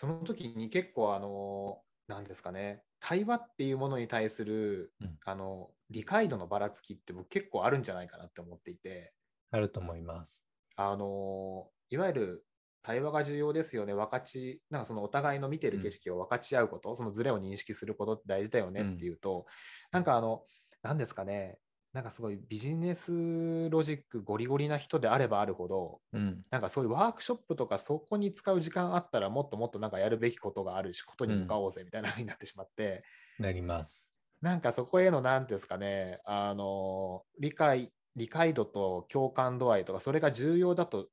[0.00, 5.18] その時に結構、あの、なんですかね、対話っていうものに対する、うん。
[5.26, 9.12] あの理解度のばらつきって僕結構あるんじゃないかなって思っていて、
[9.50, 10.46] あると思います。
[10.76, 12.46] あのいわゆる
[12.82, 19.44] 対話が重要ですよね、分かち、なんかそのお互いの見てる景色を分かち合うこと、そのズレを認識することって大事だよねっていうと、
[19.92, 20.46] なんかあの、
[20.82, 21.58] なんですかね、
[21.92, 26.42] なんかすごいビジネスロジックゴリゴリな人であればあるほど、うん。
[26.50, 33.02] なんかそういうワークショップとかそこに使う時間あったらもっともっとなんかやるべきことがあるし、ことに向かおうぜみたいな風になってしまって、
[33.40, 34.12] なります。
[34.40, 41.08] なんかそこへの何ていうんですかね、あの理解、理解度と共感度合いとか、それが重要だと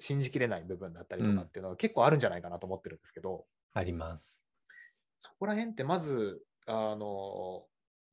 [0.00, 4.42] 信じきれない部分だったりとかっていうのは結構あるんじゃないかなと思ってるんですけど、あります。
[5.18, 7.64] そこら辺ってまず、あの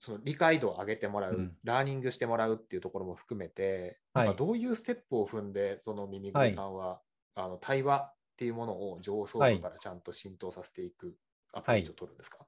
[0.04, 1.58] その理解度を上げてもらう、うん。
[1.63, 7.02] ラーニングしてもらうっていうところも含めて、はいなんかどういうステップを踏んで、その耳ぐりさんは、
[7.36, 11.16] あの対話っていうものを上層部からちゃんと浸透させていく
[11.54, 12.46] アプローチを取るんですか、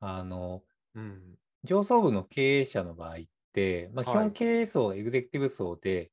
[0.00, 0.62] あの、
[0.94, 1.38] うん。
[1.64, 3.18] 上層部の経営者の場合っ
[3.54, 4.14] て、まあ、はい。
[4.14, 6.12] 基本経営層、エグゼクティブ層で、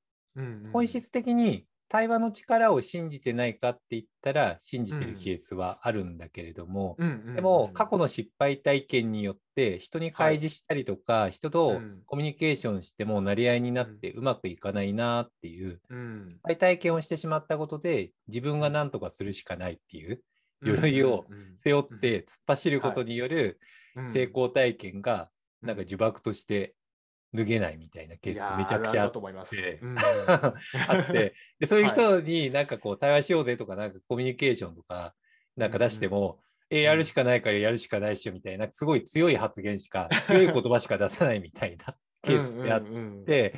[0.72, 7.00] 本質的に対話の力を信じてないかって言ったら信じてるケースはあるんだけれども、
[7.36, 12.04] でも過去の失敗体験によって人に開示したりとか、人とうん。
[12.06, 16.42] コミュニケーションしてもなり合いになってうまくいかないなっていううん。
[16.46, 20.24] 失敗体験をしてしまったことで自分が何とかするしかないっていう
[20.64, 23.60] 鎧を背負って突っ走ることによる
[23.96, 24.06] うん。
[24.06, 25.88] 成功体験がなんかうん。
[25.88, 26.76] 呪縛として
[27.34, 30.54] 脱げないみたいなケースってめちゃくちゃあって、うん、 あ
[31.02, 31.34] って。
[31.60, 35.14] でそういう人になんかこう対話しようぜとかなんかコミュニケーションとか
[35.56, 43.56] なんか出しても、えやるしかないからやるしかないっしょみたいな、すごい強い発言しか、 強い言葉しか出さないみたいな ケースであって、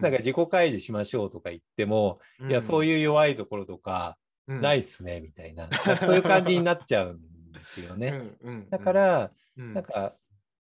[0.00, 5.68] なんか自己開示しましょうとか言っても、いや、そういう弱いところとか、ないっすね、みたいな、
[6.00, 8.30] そういう感じになっちゃうんですよね。
[8.70, 10.16] だから、なんか、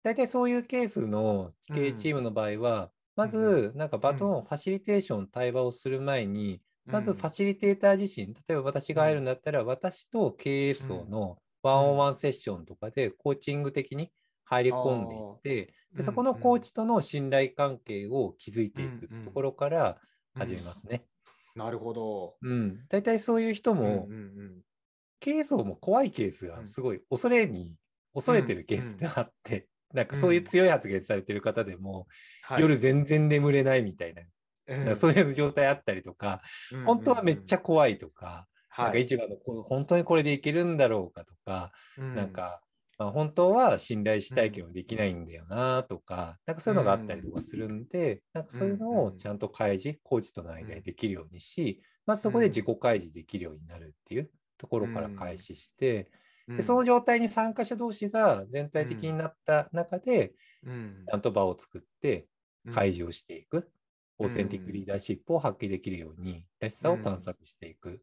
[0.02, 14.12] 大体そういうケースの経営チームの場合は、まず、なんかバトン、ファシリテーション、対話をする前に、まずファシリテーター自身、例えば私が入るんだったら、私と経営層のワンオンワンセッションとかでコーチング的に
[14.44, 20.00] 入り込んでいって、でそこのコーチとの信頼関係を築いていくところから
[20.34, 21.06] 始めますね。
[21.54, 22.34] なるほど。
[22.42, 22.86] うん。
[22.88, 24.08] 大体そういう人も、
[25.20, 27.76] 経営層も怖いケースがすごい恐れに、
[28.14, 32.06] 恐れてるケースってあって、なんかそういう強い発言されてる方でも、
[32.58, 36.42] 夜全然眠れないみたいな、そういう状態あったりとか、
[36.86, 42.62] 本当はめっちゃ怖いとか、はい、なんか市場の本当にこれでいけるんだろうかとか、うん、なんか、
[42.98, 56.10] まあ、本当は信頼したいけどできないんだよなとか、なんかそういうのがあったりとかするんで、なんかそういうのをちゃんと開示、コーチとの間でできるようにし、まあ、そこで自己開示できるようになるっていうところから開始して、
[56.48, 62.26] でその状態に参加者同士が全体的になった中で、ちゃんと場を作って
[62.72, 63.70] 開示をしていく、
[64.18, 68.02] オーセンティックリーダーシップを発揮できるように、らしさを探索していく。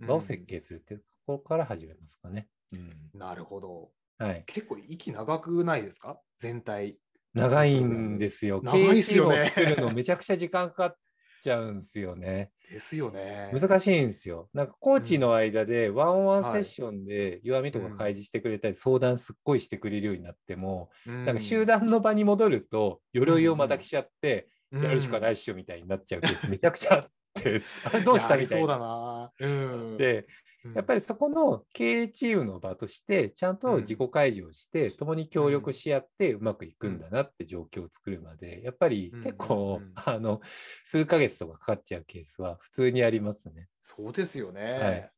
[0.00, 2.48] 場を設計するっていうところから始めますかね。
[2.72, 3.92] うん、なるほど。
[4.18, 6.20] はい、結構息長くないですか？
[6.38, 6.98] 全体。
[7.34, 8.60] 長いんですよ。
[8.64, 9.44] 長いですよね。
[9.44, 10.96] 作るのめちゃくちゃ時間かかっ
[11.42, 12.50] ちゃうんですよね。
[12.70, 13.50] ですよね。
[13.52, 14.48] 難しいんですよ。
[14.54, 28.62] なんかコーチの間でワンワンセッションで弱みとか開示してくれたり、相談すっごいしてくれるようになっても、なんか集団の場に戻ると鎧をまた着ちゃって、やるしかないっしょみたいになっちゃうケースめちゃくちゃあってあれ どうしたみたいな。
[28.62, 29.46] そうだな、う
[29.94, 30.26] ん、で
[30.74, 40.40] やっぱりそこの経営チームの場としてちゃんと自己開示をして、共に協力し合ってうまくいくんだなって状況を作るまでやっぱり結構、 あの
[40.84, 43.68] 数ヶ月とかかかっちゃうケースは普通にありますね。
[43.82, 44.72] そうですよね。
[44.72, 45.12] はい、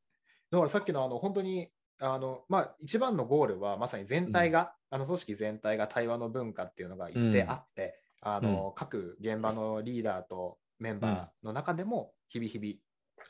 [0.51, 12.81] だからさっきのあの本当にあのまあ、一番のゴールはまさに全体が、うん、あの組織全体が対話の文化っていうのが一定あって、うん、あの各現場のリーダーとメンバーの中でも日々日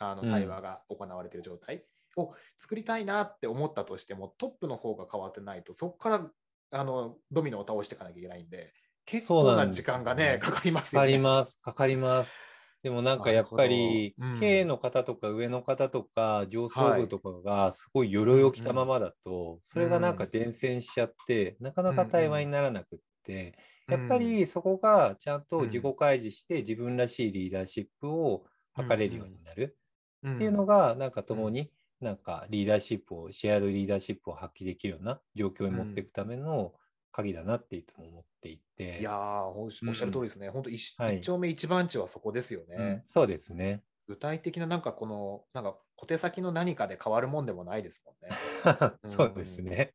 [0.00, 1.85] 々あの対話が行われている状態
[2.16, 6.27] を作りたいなって思ったとしてもトップの方が変わってないとそこから
[6.70, 8.72] あのドミノを倒していかなきゃいけないんで
[9.07, 11.07] 結構な時間がね、ね、かかりますよね。
[11.07, 11.59] かかります。
[11.62, 12.38] かかります。
[12.83, 23.55] でもなんかやっぱり、うん、経営の方とか上の方とか上層部とかがすごい鎧を着たままだと、はい、それがなんか伝染しちゃって、うん、なかなか対話にならなくって、
[23.88, 28.44] やっぱりそこがちゃんと自己開示して自分らしいリーダーシップを
[28.77, 29.79] 図れるようになる
[30.27, 31.70] っていうのが、なんか共に
[32.04, 36.72] なんかリーダーシップを、シェアードリーダーシップを発揮できるような状況に持っていくための
[37.10, 39.00] 鍵だなっていつも思っていて。
[39.00, 40.50] いやおっしゃる通りですね。
[40.50, 43.82] 本当一、一丁目一番地はそこですよね、そうですね。
[44.06, 48.36] 具体的ななんかこの、なんか小手先の何かで変わるもんでもないですもんね。
[49.08, 49.94] そうですね。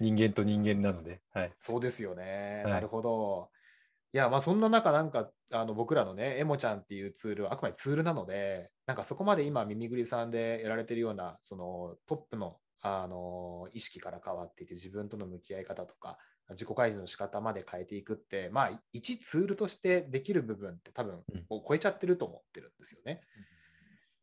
[0.00, 1.20] 人間と人間なので。
[1.30, 2.62] はい、そうですよね。
[2.64, 3.50] はい、なるほど。
[4.12, 16.18] いや、まあそんな中、なんかあの僕らのね、エモちゃんっていうツールはあくまでツールなので、なんかそこまで今、耳ぐりさんでやられてるような、そのトップのあの意識から変わっていて、自分との向き合い方とか、
[16.50, 23.22] 自己開示の仕方まで変えていくって、まあ、一ツールとしてできる部分って多分、を超えちゃってると思ってるんですよね。
[23.36, 23.44] うん、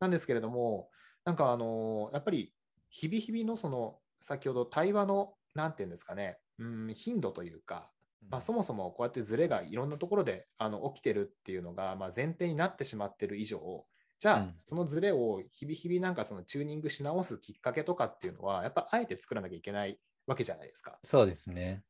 [0.00, 0.90] なんですけれども、
[1.24, 2.52] なんかあのやっぱり
[2.90, 7.90] 日々日々のその先ほど対話の何て言うんですかね、うん、頻度というか、
[8.30, 13.84] まあ、そもそもこうやってズレがいろんなところであの起きてるっていうのが、まあ、前提になってしまってる以上、
[14.22, 20.96] じゃあ、そのズレを日々日々なんかそのチューニングし直すきっかけとかっていうのは、やっぱあえて作らなきゃいけないわけじゃないですか。
[21.02, 21.82] そうですね。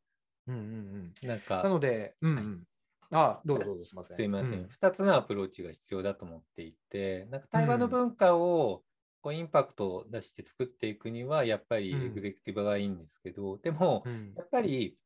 [0.47, 1.29] うんうんうん。
[1.29, 2.67] なんか、なので、うん、うん、
[3.11, 4.17] あどうぞどうぞすみません。
[4.17, 4.61] すみません。
[4.61, 8.83] うん、2つのアプローチが必要だと思っていて、なんか対話の文化を
[9.21, 14.05] こうインパクトを出して作っていくには、やっぱりエグゼクティブがいいんですけど、うん、でも、
[14.37, 14.97] やっぱり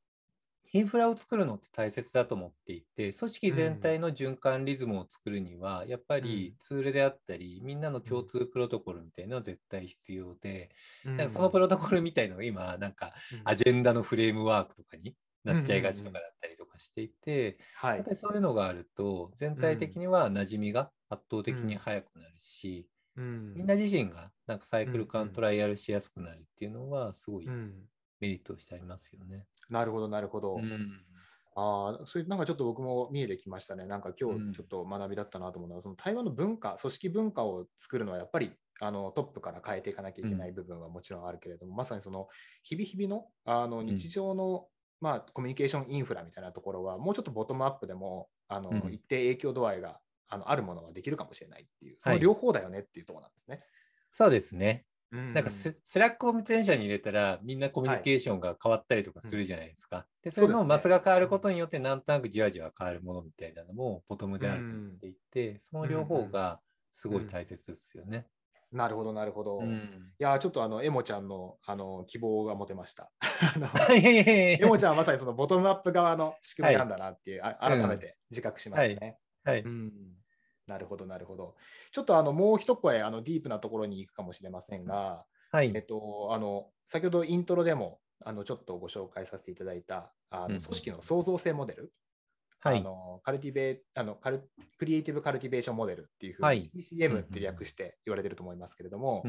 [0.76, 10.70] インフラを作るのって大切だと思っていて、組織全体の循環リズムを作るには、やっぱりツールであったり、みんなの共通プロトコルみたいなのは絶対必要で、
[11.04, 22.86] なんかそのプロトコルみたいのが今、なんかアジェンダのフレームワークとかになっちゃいがちとかだったりとかしていて、やっぱりそういうのがあると、全体的には馴染みが圧倒的に早くなるし、
[23.16, 27.48] うん、みんな自身がなんかサイクル感トライアルしやすくなるっていうのはすごい
[28.20, 29.46] メリットとしてありますよね。
[29.68, 30.56] なるほどなるほど。
[30.56, 31.00] うん、
[31.54, 33.86] ああ、それなんかちょっと僕も見えてきましたね。
[33.86, 42.28] なんか今日ちょっと学びだったなと思うのは、うん、その台湾の文化、組織文化を作るのはやっぱりあのトップから変えていかなきゃいけない部分はもちろんあるけれども、うん、まさにその
[42.62, 44.66] 日々日々のあの日常の、
[45.00, 53.56] まあ、コミュニケーションインフラみたいなところは、もうちょっとボトムアップでもあの、一定影響度合いがあのあるものはできるかもしれないっていう、その両方だよねっていうところなんですね。
[53.56, 53.64] はい、
[54.12, 54.84] そうですね。
[55.16, 59.96] なんか Slackを全社に入れたらみんなコミュニケーションが変わったりとかするじゃないですか。
[59.96, 66.60] はい、でそれのマスが変わることによってなんとなくじわじわ変わるものみたいなのもボトムであると思っていて、その両方が
[66.92, 68.26] すごい大切ですよね。
[68.72, 69.58] なるほど、なるほど。
[69.58, 69.66] うん、
[70.18, 73.10] いや、ちょっとあの、エモちゃんのあの希望が持てました。
[73.94, 79.18] エモちゃんはまさにそのボトムアップ側の仕組みなんだなっていう、はい、改めて自覚しましたね。
[79.44, 79.64] はい、はい。
[79.64, 79.92] うん
[80.66, 81.54] なるほど、なるほど。
[81.92, 91.92] ちょっとあのもう一声あのディープなところに行くかもしれませんが、はい、えっと、あの先ほどイントロでもあのちょっとご紹介させていただいたあの組織の創造性モデル、
[92.60, 99.22] はい、あのカルティベあのカルクリエイティブカルティベーションモデルっていうふうに CCM って略して言われてると思いますけれども、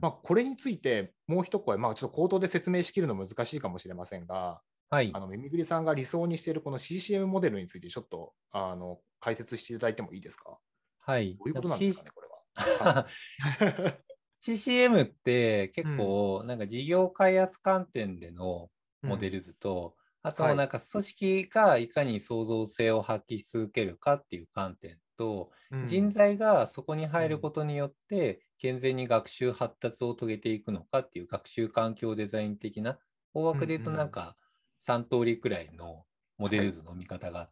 [0.00, 10.58] まあ、これについてもう一声、まあ、ちょっと口頭で説明しきるの難しいかもしれませんが、はい、あの耳ぐりさんが理想にしているこの CCM モデルについてちょっとあの解説していただいてもいいですか？
[11.02, 11.34] はい。
[11.36, 13.06] どういうことなんですかね、これは。
[14.44, 18.70] CCM って結構、なんか事業開発観点での
[19.02, 19.94] モデル図と、
[20.24, 32.98] うん、あとなんか組織がいかに創造性を発揮し続けるかっていう観点と、うん、人材がそこに入ることによって健全に学習発達を遂げていくのかっていう学習環境デザイン的な
[33.34, 34.36] 大枠で言うとなんか
[34.80, 36.04] 3通りくらいの
[36.38, 37.50] モデル図の見方があっ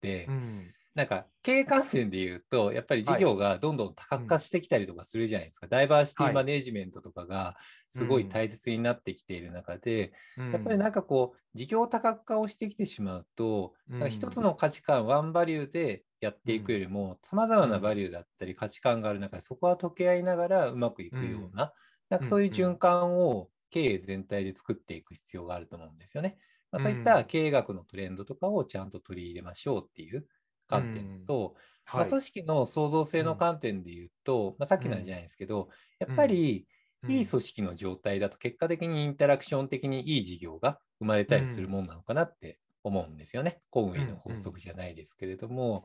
[0.00, 0.26] て、はい。
[0.26, 5.64] うんなんか経営観点で言うと、やっぱり事業がどんどん多角化してきたりとかするじゃないですか。
[5.64, 7.56] はいダイバーシティマネジメントとかが
[7.88, 21.72] すごい大切になってきている中で、うん、やっぱりなんかこう、事業多角化をしてきてしまうと、うん、一つの価値観、ワンバリューでやっていくよりも、さまざまなバリューだったり価値観がある中で、そこは溶け合いながらうまくいくような、
[22.10, 26.36] なんかそういう循環を経営全体で作っていく必要があると思うんですよね。
[26.70, 30.26] まあ、そういった経営学のトレンドとかをちゃんと取り入れましょうっていう
[30.72, 31.54] 観点と、
[31.92, 35.68] まあ、組織の創造性の観点で言うと、うん、まあ、さっきのじゃないですけど、
[35.98, 36.66] やっぱり
[37.08, 43.60] いい組織の状態だと結果的にインタラクション的にいい事業が生まれたりするもんなのかなって思うんですよね。
[43.70, 45.84] コンウェイの法則じゃないですけれども、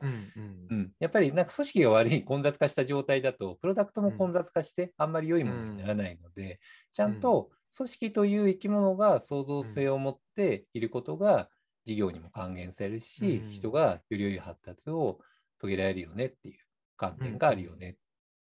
[0.98, 6.60] やっぱりなんか組織が悪い混雑化した状態だと、プロダクトも混雑化してあんまり良いものにならないので、
[6.92, 11.48] ちゃんと組織という生き物が創造性を持っていることが
[11.88, 15.20] 事業にも還元されるし、うん、人がより良い発達を
[15.58, 16.58] 遂げられるよねっていう
[16.98, 17.94] 観点があるよねっ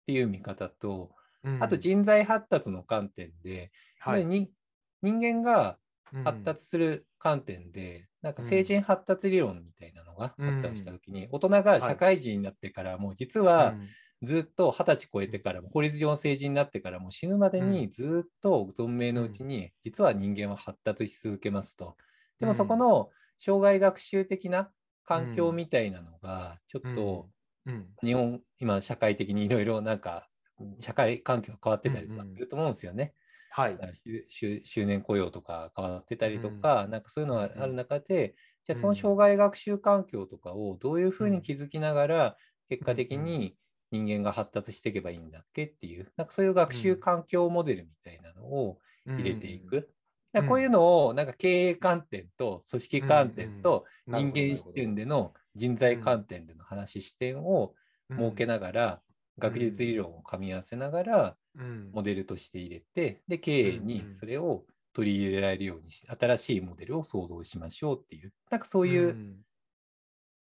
[0.05, 1.11] ていう見方と、
[1.43, 4.49] うん、あと人材発達の観点で、はい、人
[5.01, 5.77] 間が
[6.25, 13.75] 発達する観点で、なんか成人発達理論みたいなのがあったりしたときに、大人が社会人になってからも、実は
[14.23, 21.95] ずっと二十歳超えてからも、法律上の成人になってからも死ぬまでにずっと存命のうちに、実は人間は発達し続けますと。
[22.39, 24.71] でもそこの障害学習的な
[25.05, 27.29] 環境みたいなのが、ちょっと
[28.03, 30.29] 日本、今社会的にいろいろなんか
[30.79, 33.13] 社会環境が変わってたりとかすると思うんですよね。
[33.49, 33.77] はい、
[34.27, 38.35] 周年雇用とか変わってたりとか、うん、なんかそういうのがある中で、
[38.65, 42.37] じゃあその障害学習環境とかをどういうふうに築きながら、
[42.69, 43.57] 結果的に
[43.91, 49.89] 人間が発達していけばいいんだっけっていう、なんかそういう学習環境モデルみたいなのを入れていく。
[50.45, 57.75] こういうのをなんか経営観点と組織観点と人間視点での人材観点での話視点を
[58.17, 59.03] 設けながら
[59.39, 61.37] 学術理論を噛み合わせながら
[61.91, 69.19] モデルとして入れてで経営にそれを取り入れられるようにし新しいモデルを創造しましょうっていうなんかそういう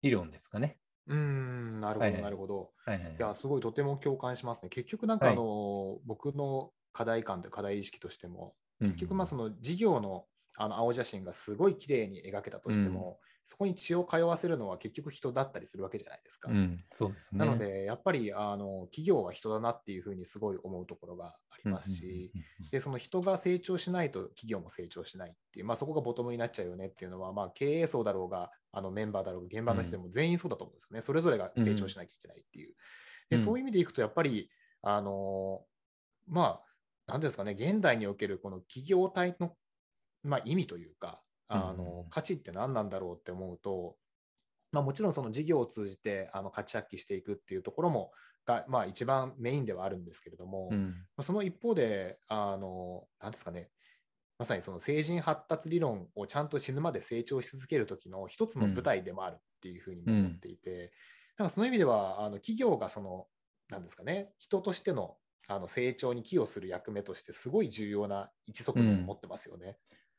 [0.01, 0.79] 理論ですかね。
[1.07, 1.79] うん。
[1.81, 2.73] なるほど、なるほど。
[2.85, 3.15] はいはい、い。
[3.17, 4.69] や、すごいとても共感しますね。
[4.69, 10.25] 結局、なんかあの、はい、僕の課題感と課題意識としても、結局まあその事業の
[10.61, 16.51] あの青写真がすごい綺麗に描けたとしても、うん、そこに血を通わせるのは結局人だったりするわけじゃないですか。
[16.51, 22.33] うん、そうですね、なのでやっぱりあの企業は人だなっていうふうにすごい思うところがありますし、
[22.71, 32.75] でその人が成長しないと企業も成長しないっていう、まあ、そこがボトムになっちゃうよねっていうのは、まあ、経営層だろうがあのメンバーだろうが現場の人でも全員そうだと思うんですよね、それぞれが成長しなきゃいけないっていう。
[33.29, 34.49] でそういう意味でいくとやっぱり
[34.81, 35.61] あの
[36.27, 36.68] まあ
[37.09, 39.53] 何ですかね、現代におけるこの企業体の、
[40.23, 43.95] まあ、意味というか、あの価値って何なんだろうって思うと、
[44.71, 48.11] まあ、もちろんその事業を通じてあの価値発揮していくっていうところも
[48.45, 53.69] が、まあ、一番メインではあるんですけれども、うん、その一方で、あの何ですかね、
[54.37, 60.79] まさにその成人発達理論をちゃんと死ぬまで成長し続ける時の一つの舞台でもあるっていうふうにも思っていて、うん、
[61.39, 63.25] なんかその意味ではあの企業がその
[63.69, 65.15] なんですかね人としての
[65.49, 69.67] あの成長に寄与する役目としてすごい重要な一側面を持ってますよね。
[69.67, 69.75] うん、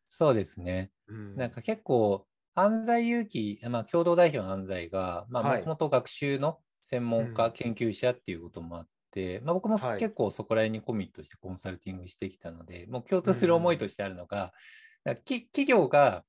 [0.09, 14.53] そうですね、うん、なんか結構犯罪勇気、まあ、共同代表の犯罪がもともと学習の専門家、研究者っていうこともあって、まあ、僕も結構そこら辺にコミットしてコンサルティングしてきたので、もう共通する思いとしてあるのが、
[15.05, 16.25] 企業が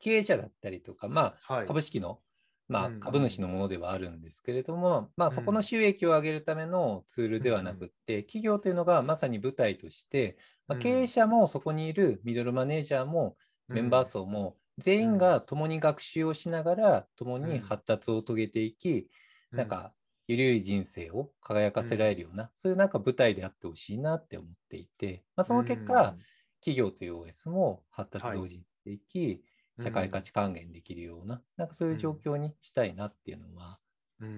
[0.00, 2.20] 経営者だったりとか、まあ、株式の、
[2.68, 10.38] まあ、株主のものではあるんですけれども、まあ、そこの収益を上げるためのツールではなくて、企業というのがまさに舞台として、
[10.68, 13.36] まあ、経営者もそこにいるミドルマネージャーも
[13.72, 19.10] メンバー層も全員が共に学習をしながら共に発達を遂げていき、
[19.54, 19.94] なんか
[20.26, 26.16] ゆるい人生を輝かせられるような、そういうなんか舞台であってほしいなって思っていて、まあ、その結果、
[26.60, 29.42] 企業という OS も発達同時にしていき、
[29.80, 33.78] 社会価値還元できるような、なんかそういう状況にしたいなっていうのは、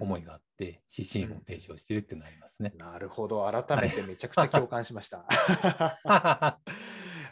[0.01, 2.75] 思いがあって、指針を提唱してるっていうのありますね。
[2.77, 5.25] なるほど、改めてめちゃくちゃ共感しました。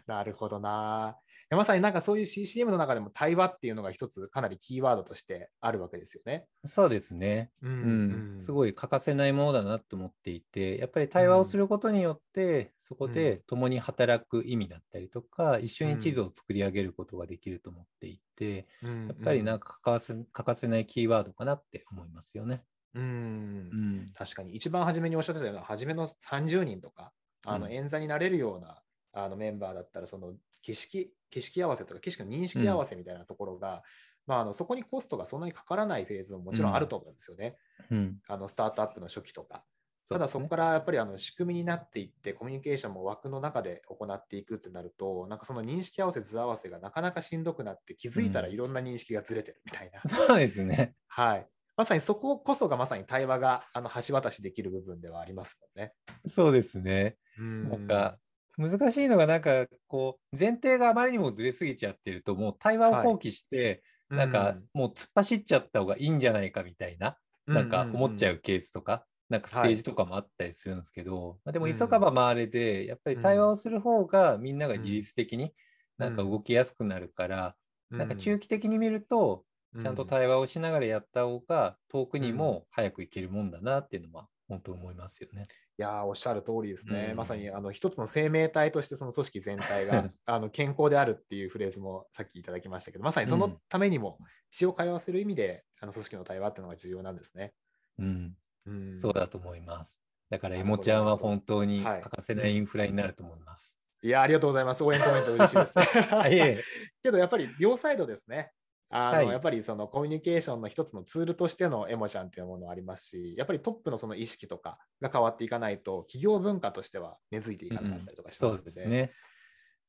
[0.07, 1.19] なるほどな。
[1.51, 6.47] まさになんかそういう CCM の中でも対話っていうのが一つかなりキーワードとしてあるわけですよね。
[6.67, 7.51] そうですね。
[7.63, 22.63] うん、うん、すごい欠かせないものだなと思っていて、やっぱり対話をすることによって、うん、そこで共に働く意味だったりとか、うん、一緒に地図を作り上げることができると思っていて、やっぱりなんか欠かせ欠かせないキーワードかなって思いますよね。
[22.95, 24.55] うん、うん、確かに。
[24.55, 27.13] 一番初めにおっしゃってたような初めの30人とか
[27.47, 28.83] あの演座になれるような、
[29.13, 33.81] あのメンバーだったらその景色景色合わせとか景色の認識合わせみたいなところが、うん、
[34.27, 37.57] まあ、あのそこにコストがそんなにかからないフェーズももちろんあると思うんですよね。
[37.91, 39.65] うん、あのスタートアップの初期とか。
[40.09, 50.95] ただそこからやっぱりあの仕組みになっていってコミュニケーションも枠の中で行っていくってなるとなんかその認識合わせ図合わせがなかなかしんどくなって気づいたらいろんな認識がずれてるみたいな、うん、そうですね。
[51.09, 51.47] はい。
[51.77, 55.93] まさにそここそがまさに対話があの橋渡しできる部分ではありますもんね。
[56.27, 57.17] そうですね。
[57.39, 58.19] なんか
[58.59, 75.53] 難しいのが、なんかこう、前提があまりにもずれすぎちゃってると、もう対話を放棄して、はい、なんかもう突っ走っちゃった方がいいんじゃないかみたいな、なんか思っちゃうケースとか、なんかステージとかもあったりするんですけど、はい、でも急がば回れで、やっぱり対話をする方がみんなが自律的に
[75.97, 77.55] なんか動きやすくなるから、
[77.91, 79.45] なんか中期的に見ると、
[79.81, 85.43] ちゃんと対話をしながらやった方が遠くにも早く行けるもんだなっていうのは本当思いますよね。
[85.79, 94.19] いやおっしゃる通りですね、うん、まさにあの一つの生命体としてその組織全体が あの健康であるっていうフレーズもさっきいただきましたけど、まさにそのためにも
[94.51, 97.53] 血を通わせる意味で、あの組織の対話っていうのが重要なんですね。
[97.99, 98.37] うん、
[98.67, 100.01] うん、そうだと思います。
[100.31, 103.79] だから、エモちゃんは本当に欠かせないインフラになると思います。
[104.03, 104.85] はい、いや、ありがとうございます。
[104.85, 105.75] 応援コメント嬉しいです。
[107.03, 108.53] けど、やっぱり両サイドですね。
[108.91, 119.13] あの、はい、やっぱりそのコミュニケーションの一つのツールとしてのエモちゃんっていうものありますし、やっぱりトップのその意識とかが変わっていかないと、企業文化としては根付いていかなかったりとかしますので、うんでね、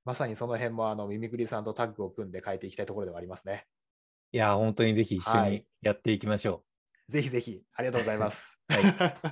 [0.06, 3.66] まさにその辺もあのミミクリさんとタッグを組んで変えていきたいところではありますね。
[4.32, 6.54] いや、本当にぜひ一緒にやっていきましょう。
[6.56, 6.64] はい
[7.10, 8.56] ぜひぜひ、ありがとうございます。
[8.70, 8.82] はい、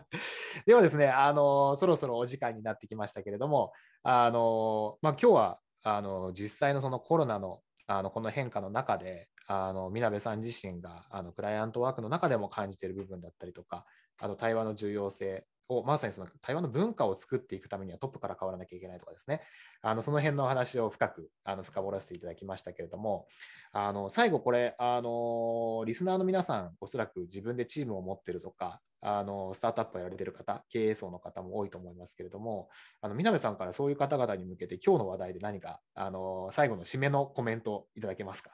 [0.65, 13.85] ではですね、あのそろそろお時間になってきましたけれども、あのまあ、今日はあの実際のそのコロナのあのこの変化の中で、あのみなべさん自身があのクライアントワークの中でも感じている部分だったりとか、
[14.19, 19.41] あと対話の重要性をまさにその対話の文化を作っていくためにはトップから変わらなきゃいけないとかですね、
[19.81, 23.27] あのその辺の話を深くあの深掘らせていただきましたけれども、
[23.73, 32.69] あの最後これあの、リスナーの皆さん、おそらく自分でチームを持ってるとか、あのスタートアップをやられてる方、経営層の方も多いと思いますけれども、
[33.01, 38.51] あのみなべさんからそういう方々に向けて、今日の話題で何かあの最後の締めのコメントいただけますか？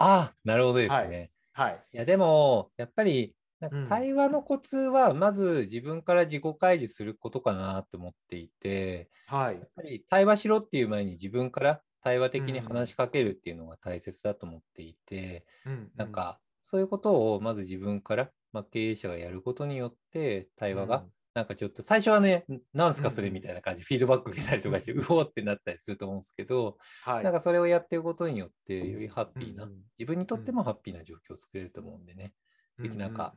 [0.00, 1.30] ああ、なるほどですね。
[1.52, 1.72] はい。
[1.72, 23.30] はい、いや、でも、やっぱり、なんか対話のコツは、まず自分から自己開示することかなと思っていて、はい、やっぱり対話しろっていう前に自分から対話的に話しかけるっていうのが大切だと思っていて、うん、なんかそういうことをまず自分から、まあ、経営者がやることによって対話がなんかちょっと最初はね、なんすかそれ？
[23.30, 29.68] みたいな感じ、フィードバック受けたりとかして、うおってなったりすると思うんですけど、はい、なんかそれをやっていくことによって、よりハッピーな、
[29.98, 32.34] 自分にとってもハッピーな状況を作れると思うんでね、
[32.80, 33.34] ぜひなんか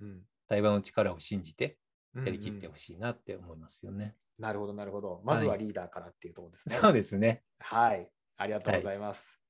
[0.47, 1.77] 対話の力を信じて、
[2.15, 4.15] やりきってほしいなって思いますよね。
[4.39, 5.21] なるほど、なるほど。
[5.23, 6.75] まずはリーダーからっていうところですね。
[6.75, 7.43] はい、そうですね。
[7.59, 8.09] はい。
[8.37, 9.27] ありがとうございます。
[9.27, 9.42] はい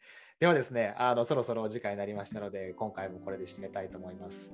[0.43, 4.51] ではですね、あのそろそろお時間になりましたので、今回もこれで締めたいと思います。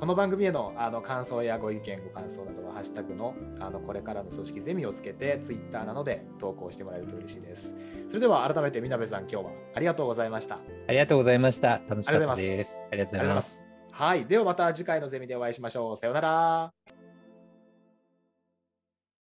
[0.00, 7.72] この番組へのあの感想やご意見、ご感想などは、ハッシュタグのあのこれからの組織ゼミをつけて、Twitter などで投稿してもらえると嬉しいです。
[8.08, 9.42] それでは改めて、みなべさん、今日は
[9.76, 10.56] ありがとうございました。
[10.56, 11.82] ありがとうございました。
[11.88, 12.80] 楽しかったです。
[12.90, 13.62] ありがとうございます。
[13.92, 14.24] はい。
[14.24, 15.96] ではまた次回のゼミでお会いしましょう。
[15.96, 16.97] さようなら。